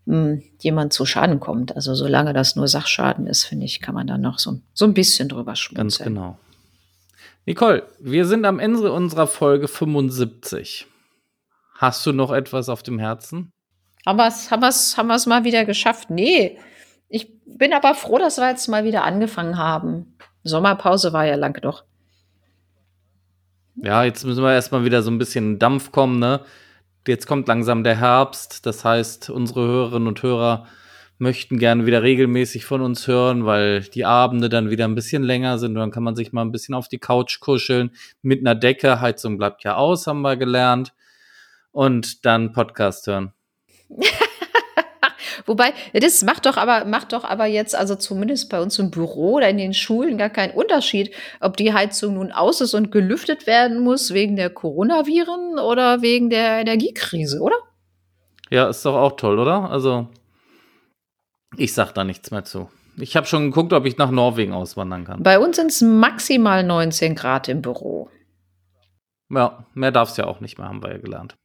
hm, 0.05 0.43
jemand 0.59 0.93
zu 0.93 1.05
Schaden 1.05 1.39
kommt. 1.39 1.75
Also 1.75 1.95
solange 1.95 2.31
das 2.31 2.55
nur 2.55 2.67
Sachschaden 2.67 3.25
ist, 3.25 3.45
finde 3.45 3.65
ich, 3.65 3.81
kann 3.81 3.95
man 3.95 4.05
da 4.05 4.19
noch 4.19 4.37
so, 4.37 4.59
so 4.73 4.85
ein 4.85 4.93
bisschen 4.93 5.29
drüber 5.29 5.55
schmunzeln. 5.55 5.87
Ganz 5.87 5.97
genau. 5.97 6.37
Nicole, 7.47 7.83
wir 7.99 8.25
sind 8.25 8.43
am 8.43 8.57
Ende 8.57 8.91
unserer 8.91 9.27
Folge 9.27 9.67
75. 9.67 10.87
Hast 11.75 12.03
du 12.05 12.11
noch 12.11 12.31
etwas 12.31 12.69
auf 12.69 12.81
dem 12.81 12.97
Herzen? 12.97 13.51
Haben 14.03 14.17
wir 14.17 14.27
es 14.27 14.49
haben 14.49 14.63
wir's, 14.63 14.97
haben 14.97 15.07
wir's 15.07 15.27
mal 15.27 15.43
wieder 15.43 15.63
geschafft? 15.63 16.09
Nee. 16.09 16.57
Ich 17.07 17.27
bin 17.45 17.73
aber 17.73 17.93
froh, 17.93 18.17
dass 18.17 18.39
wir 18.39 18.49
jetzt 18.49 18.67
mal 18.67 18.83
wieder 18.83 19.03
angefangen 19.03 19.59
haben. 19.59 20.17
Sommerpause 20.43 21.13
war 21.13 21.25
ja 21.25 21.35
lang 21.35 21.59
doch. 21.61 21.83
Ja, 23.75 24.03
jetzt 24.03 24.25
müssen 24.25 24.43
wir 24.43 24.53
erstmal 24.53 24.83
wieder 24.83 25.03
so 25.03 25.11
ein 25.11 25.19
bisschen 25.19 25.59
Dampf 25.59 25.91
kommen, 25.91 26.17
ne? 26.17 26.41
Jetzt 27.07 27.27
kommt 27.27 27.47
langsam 27.47 27.83
der 27.83 27.99
Herbst. 27.99 28.65
Das 28.65 28.83
heißt, 28.83 29.29
unsere 29.29 29.67
Hörerinnen 29.67 30.07
und 30.07 30.23
Hörer 30.23 30.65
möchten 31.17 31.59
gerne 31.59 31.85
wieder 31.85 32.03
regelmäßig 32.03 32.65
von 32.65 32.81
uns 32.81 33.07
hören, 33.07 33.45
weil 33.45 33.81
die 33.81 34.05
Abende 34.05 34.49
dann 34.49 34.69
wieder 34.69 34.85
ein 34.85 34.95
bisschen 34.95 35.23
länger 35.23 35.57
sind. 35.57 35.71
Und 35.71 35.79
dann 35.79 35.91
kann 35.91 36.03
man 36.03 36.15
sich 36.15 36.33
mal 36.33 36.41
ein 36.41 36.51
bisschen 36.51 36.75
auf 36.75 36.87
die 36.87 36.99
Couch 36.99 37.39
kuscheln 37.39 37.91
mit 38.21 38.41
einer 38.41 38.55
Decke. 38.55 39.01
Heizung 39.01 39.37
bleibt 39.37 39.63
ja 39.63 39.75
aus, 39.75 40.07
haben 40.07 40.21
wir 40.21 40.35
gelernt. 40.35 40.93
Und 41.71 42.25
dann 42.25 42.51
Podcast 42.53 43.07
hören. 43.07 43.33
Wobei, 45.45 45.73
das 45.93 46.23
macht 46.23 46.45
doch 46.45 46.57
aber, 46.57 46.85
macht 46.85 47.13
doch 47.13 47.23
aber 47.23 47.45
jetzt, 47.45 47.75
also 47.75 47.95
zumindest 47.95 48.49
bei 48.49 48.61
uns 48.61 48.79
im 48.79 48.89
Büro 48.89 49.33
oder 49.33 49.49
in 49.49 49.57
den 49.57 49.73
Schulen 49.73 50.17
gar 50.17 50.29
keinen 50.29 50.53
Unterschied, 50.53 51.13
ob 51.39 51.57
die 51.57 51.73
Heizung 51.73 52.15
nun 52.15 52.31
aus 52.31 52.61
ist 52.61 52.73
und 52.73 52.91
gelüftet 52.91 53.45
werden 53.45 53.81
muss 53.81 54.13
wegen 54.13 54.35
der 54.35 54.49
Coronaviren 54.49 55.59
oder 55.59 56.01
wegen 56.01 56.29
der 56.29 56.61
Energiekrise, 56.61 57.41
oder? 57.41 57.57
Ja, 58.49 58.69
ist 58.69 58.85
doch 58.85 58.95
auch 58.95 59.17
toll, 59.17 59.37
oder? 59.37 59.69
Also, 59.69 60.07
ich 61.57 61.73
sag 61.73 61.93
da 61.93 62.03
nichts 62.03 62.31
mehr 62.31 62.43
zu. 62.43 62.69
Ich 62.97 63.15
habe 63.15 63.27
schon 63.27 63.51
geguckt, 63.51 63.73
ob 63.73 63.85
ich 63.85 63.97
nach 63.97 64.11
Norwegen 64.11 64.53
auswandern 64.53 65.03
kann. 65.03 65.23
Bei 65.23 65.39
uns 65.39 65.57
sind 65.57 65.71
es 65.71 65.81
maximal 65.81 66.63
19 66.63 67.15
Grad 67.15 67.49
im 67.49 67.61
Büro. 67.61 68.09
Ja, 69.29 69.65
mehr 69.73 69.91
darf 69.91 70.11
es 70.11 70.17
ja 70.17 70.25
auch 70.25 70.39
nicht 70.39 70.57
mehr, 70.57 70.67
haben 70.67 70.81
wir 70.81 70.91
ja 70.91 70.97
gelernt. 70.97 71.35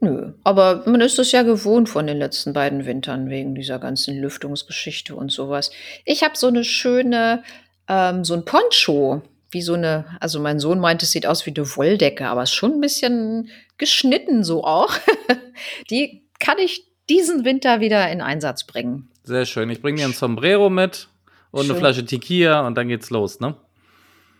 Nö, 0.00 0.32
aber 0.44 0.84
man 0.86 1.02
ist 1.02 1.18
es 1.18 1.32
ja 1.32 1.42
gewohnt 1.42 1.90
von 1.90 2.06
den 2.06 2.16
letzten 2.16 2.54
beiden 2.54 2.86
Wintern 2.86 3.28
wegen 3.28 3.54
dieser 3.54 3.78
ganzen 3.78 4.18
Lüftungsgeschichte 4.18 5.14
und 5.14 5.30
sowas. 5.30 5.70
Ich 6.06 6.22
habe 6.22 6.38
so 6.38 6.46
eine 6.46 6.64
schöne, 6.64 7.42
ähm, 7.86 8.24
so 8.24 8.32
ein 8.32 8.46
Poncho, 8.46 9.20
wie 9.50 9.60
so 9.60 9.74
eine, 9.74 10.06
also 10.20 10.40
mein 10.40 10.58
Sohn 10.58 10.80
meinte, 10.80 11.04
es 11.04 11.10
sieht 11.10 11.26
aus 11.26 11.44
wie 11.44 11.54
eine 11.54 11.76
Wolldecke, 11.76 12.28
aber 12.28 12.44
ist 12.44 12.54
schon 12.54 12.74
ein 12.74 12.80
bisschen 12.80 13.50
geschnitten 13.76 14.42
so 14.42 14.64
auch. 14.64 14.94
Die 15.90 16.22
kann 16.38 16.58
ich 16.58 16.86
diesen 17.10 17.44
Winter 17.44 17.80
wieder 17.80 18.10
in 18.10 18.22
Einsatz 18.22 18.64
bringen. 18.64 19.10
Sehr 19.30 19.46
schön. 19.46 19.70
Ich 19.70 19.80
bringe 19.80 19.98
dir 19.98 20.06
ein 20.06 20.12
Sombrero 20.12 20.70
mit 20.70 21.06
und 21.52 21.62
schön. 21.62 21.70
eine 21.70 21.78
Flasche 21.78 22.04
Tequila 22.04 22.66
und 22.66 22.74
dann 22.74 22.88
geht's 22.88 23.10
los, 23.10 23.38
ne? 23.38 23.54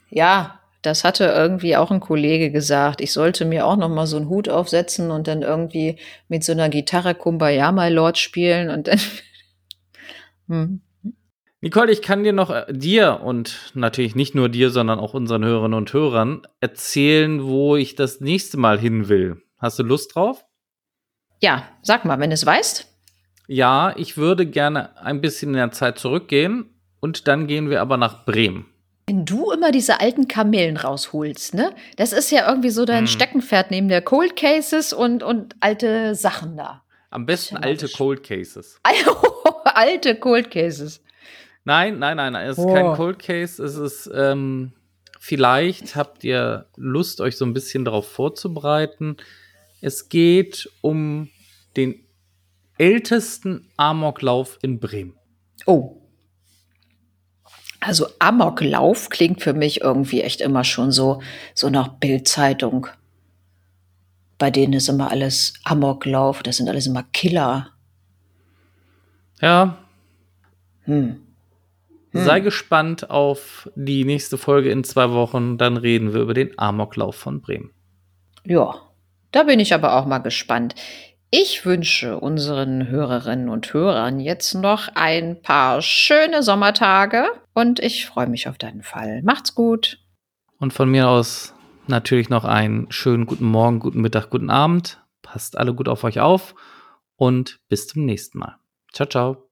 Ja, 0.08 0.58
das 0.82 1.04
hatte 1.04 1.26
irgendwie 1.26 1.76
auch 1.76 1.92
ein 1.92 2.00
Kollege 2.00 2.50
gesagt. 2.50 3.00
Ich 3.00 3.12
sollte 3.12 3.44
mir 3.44 3.66
auch 3.66 3.76
noch 3.76 3.88
mal 3.88 4.08
so 4.08 4.16
einen 4.16 4.28
Hut 4.28 4.48
aufsetzen 4.48 5.12
und 5.12 5.28
dann 5.28 5.42
irgendwie 5.42 5.94
mit 6.26 6.42
so 6.42 6.50
einer 6.50 6.68
Gitarre 6.68 7.14
Kumbaya 7.14 7.70
My 7.70 7.88
Lord 7.88 8.18
spielen 8.18 8.68
und 8.68 8.88
dann. 8.88 8.98
hm. 10.48 10.80
Nicole, 11.60 11.92
ich 11.92 12.02
kann 12.02 12.24
dir 12.24 12.32
noch 12.32 12.50
äh, 12.50 12.66
dir 12.70 13.20
und 13.22 13.70
natürlich 13.74 14.16
nicht 14.16 14.34
nur 14.34 14.48
dir, 14.48 14.70
sondern 14.70 14.98
auch 14.98 15.14
unseren 15.14 15.44
Hörerinnen 15.44 15.78
und 15.78 15.92
Hörern 15.92 16.42
erzählen, 16.58 17.44
wo 17.44 17.76
ich 17.76 17.94
das 17.94 18.20
nächste 18.20 18.56
Mal 18.56 18.80
hin 18.80 19.08
will. 19.08 19.40
Hast 19.56 19.78
du 19.78 19.84
Lust 19.84 20.16
drauf? 20.16 20.44
Ja, 21.40 21.68
sag 21.80 22.04
mal, 22.04 22.18
wenn 22.18 22.32
es 22.32 22.44
weißt. 22.44 22.89
Ja, 23.52 23.92
ich 23.96 24.16
würde 24.16 24.46
gerne 24.46 24.96
ein 24.96 25.20
bisschen 25.20 25.48
in 25.48 25.56
der 25.56 25.72
Zeit 25.72 25.98
zurückgehen 25.98 26.66
und 27.00 27.26
dann 27.26 27.48
gehen 27.48 27.68
wir 27.68 27.80
aber 27.80 27.96
nach 27.96 28.24
Bremen. 28.24 28.66
Wenn 29.08 29.24
du 29.24 29.50
immer 29.50 29.72
diese 29.72 29.98
alten 30.00 30.28
Kamellen 30.28 30.76
rausholst, 30.76 31.54
ne? 31.54 31.74
Das 31.96 32.12
ist 32.12 32.30
ja 32.30 32.48
irgendwie 32.48 32.70
so 32.70 32.84
dein 32.84 33.00
hm. 33.00 33.06
Steckenpferd 33.08 33.72
neben 33.72 33.88
der 33.88 34.02
Cold 34.02 34.36
Cases 34.36 34.92
und, 34.92 35.24
und 35.24 35.56
alte 35.58 36.14
Sachen 36.14 36.56
da. 36.56 36.84
Am 37.10 37.26
besten 37.26 37.56
alte 37.56 37.88
Cold 37.88 38.22
Cases. 38.22 38.80
alte 39.64 40.14
Cold 40.14 40.52
Cases. 40.52 41.02
Nein, 41.64 41.98
nein, 41.98 42.18
nein, 42.18 42.34
nein. 42.34 42.46
Es 42.46 42.56
ist 42.56 42.64
oh. 42.64 42.72
kein 42.72 42.94
Cold 42.94 43.18
Case. 43.18 43.60
Es 43.60 43.74
ist, 43.74 44.08
ähm, 44.14 44.74
vielleicht 45.18 45.96
habt 45.96 46.22
ihr 46.22 46.66
Lust, 46.76 47.20
euch 47.20 47.36
so 47.36 47.44
ein 47.44 47.52
bisschen 47.52 47.84
darauf 47.84 48.06
vorzubereiten. 48.06 49.16
Es 49.80 50.08
geht 50.08 50.70
um 50.82 51.30
den 51.76 52.04
ältesten 52.80 53.68
Amoklauf 53.76 54.58
in 54.62 54.80
Bremen. 54.80 55.12
Oh. 55.66 55.98
Also 57.78 58.06
Amoklauf 58.18 59.10
klingt 59.10 59.42
für 59.42 59.52
mich 59.52 59.82
irgendwie 59.82 60.22
echt 60.22 60.40
immer 60.40 60.64
schon 60.64 60.90
so, 60.90 61.20
so 61.54 61.68
nach 61.68 61.88
Bildzeitung. 61.88 62.86
Bei 64.38 64.50
denen 64.50 64.72
ist 64.72 64.88
immer 64.88 65.10
alles 65.10 65.52
Amoklauf, 65.64 66.42
das 66.42 66.56
sind 66.56 66.70
alles 66.70 66.86
immer 66.86 67.02
Killer. 67.12 67.68
Ja. 69.42 69.76
Hm. 70.84 71.20
Hm. 72.12 72.24
Sei 72.24 72.40
gespannt 72.40 73.10
auf 73.10 73.70
die 73.74 74.06
nächste 74.06 74.38
Folge 74.38 74.70
in 74.70 74.84
zwei 74.84 75.10
Wochen, 75.10 75.58
dann 75.58 75.76
reden 75.76 76.14
wir 76.14 76.22
über 76.22 76.34
den 76.34 76.58
Amoklauf 76.58 77.16
von 77.16 77.42
Bremen. 77.42 77.72
Ja, 78.46 78.74
da 79.32 79.42
bin 79.42 79.60
ich 79.60 79.74
aber 79.74 79.96
auch 79.96 80.06
mal 80.06 80.18
gespannt. 80.18 80.74
Ich 81.32 81.64
wünsche 81.64 82.18
unseren 82.18 82.88
Hörerinnen 82.88 83.48
und 83.48 83.72
Hörern 83.72 84.18
jetzt 84.18 84.54
noch 84.54 84.88
ein 84.96 85.40
paar 85.40 85.80
schöne 85.80 86.42
Sommertage 86.42 87.24
und 87.54 87.78
ich 87.78 88.06
freue 88.06 88.26
mich 88.26 88.48
auf 88.48 88.58
deinen 88.58 88.82
Fall. 88.82 89.22
Macht's 89.22 89.54
gut. 89.54 89.98
Und 90.58 90.72
von 90.72 90.90
mir 90.90 91.08
aus 91.08 91.54
natürlich 91.86 92.30
noch 92.30 92.44
einen 92.44 92.90
schönen 92.90 93.26
guten 93.26 93.46
Morgen, 93.46 93.78
guten 93.78 94.00
Mittag, 94.00 94.30
guten 94.30 94.50
Abend. 94.50 95.00
Passt 95.22 95.56
alle 95.56 95.72
gut 95.72 95.88
auf 95.88 96.02
euch 96.02 96.18
auf 96.18 96.56
und 97.14 97.60
bis 97.68 97.86
zum 97.86 98.04
nächsten 98.06 98.38
Mal. 98.38 98.56
Ciao, 98.92 99.08
ciao. 99.08 99.49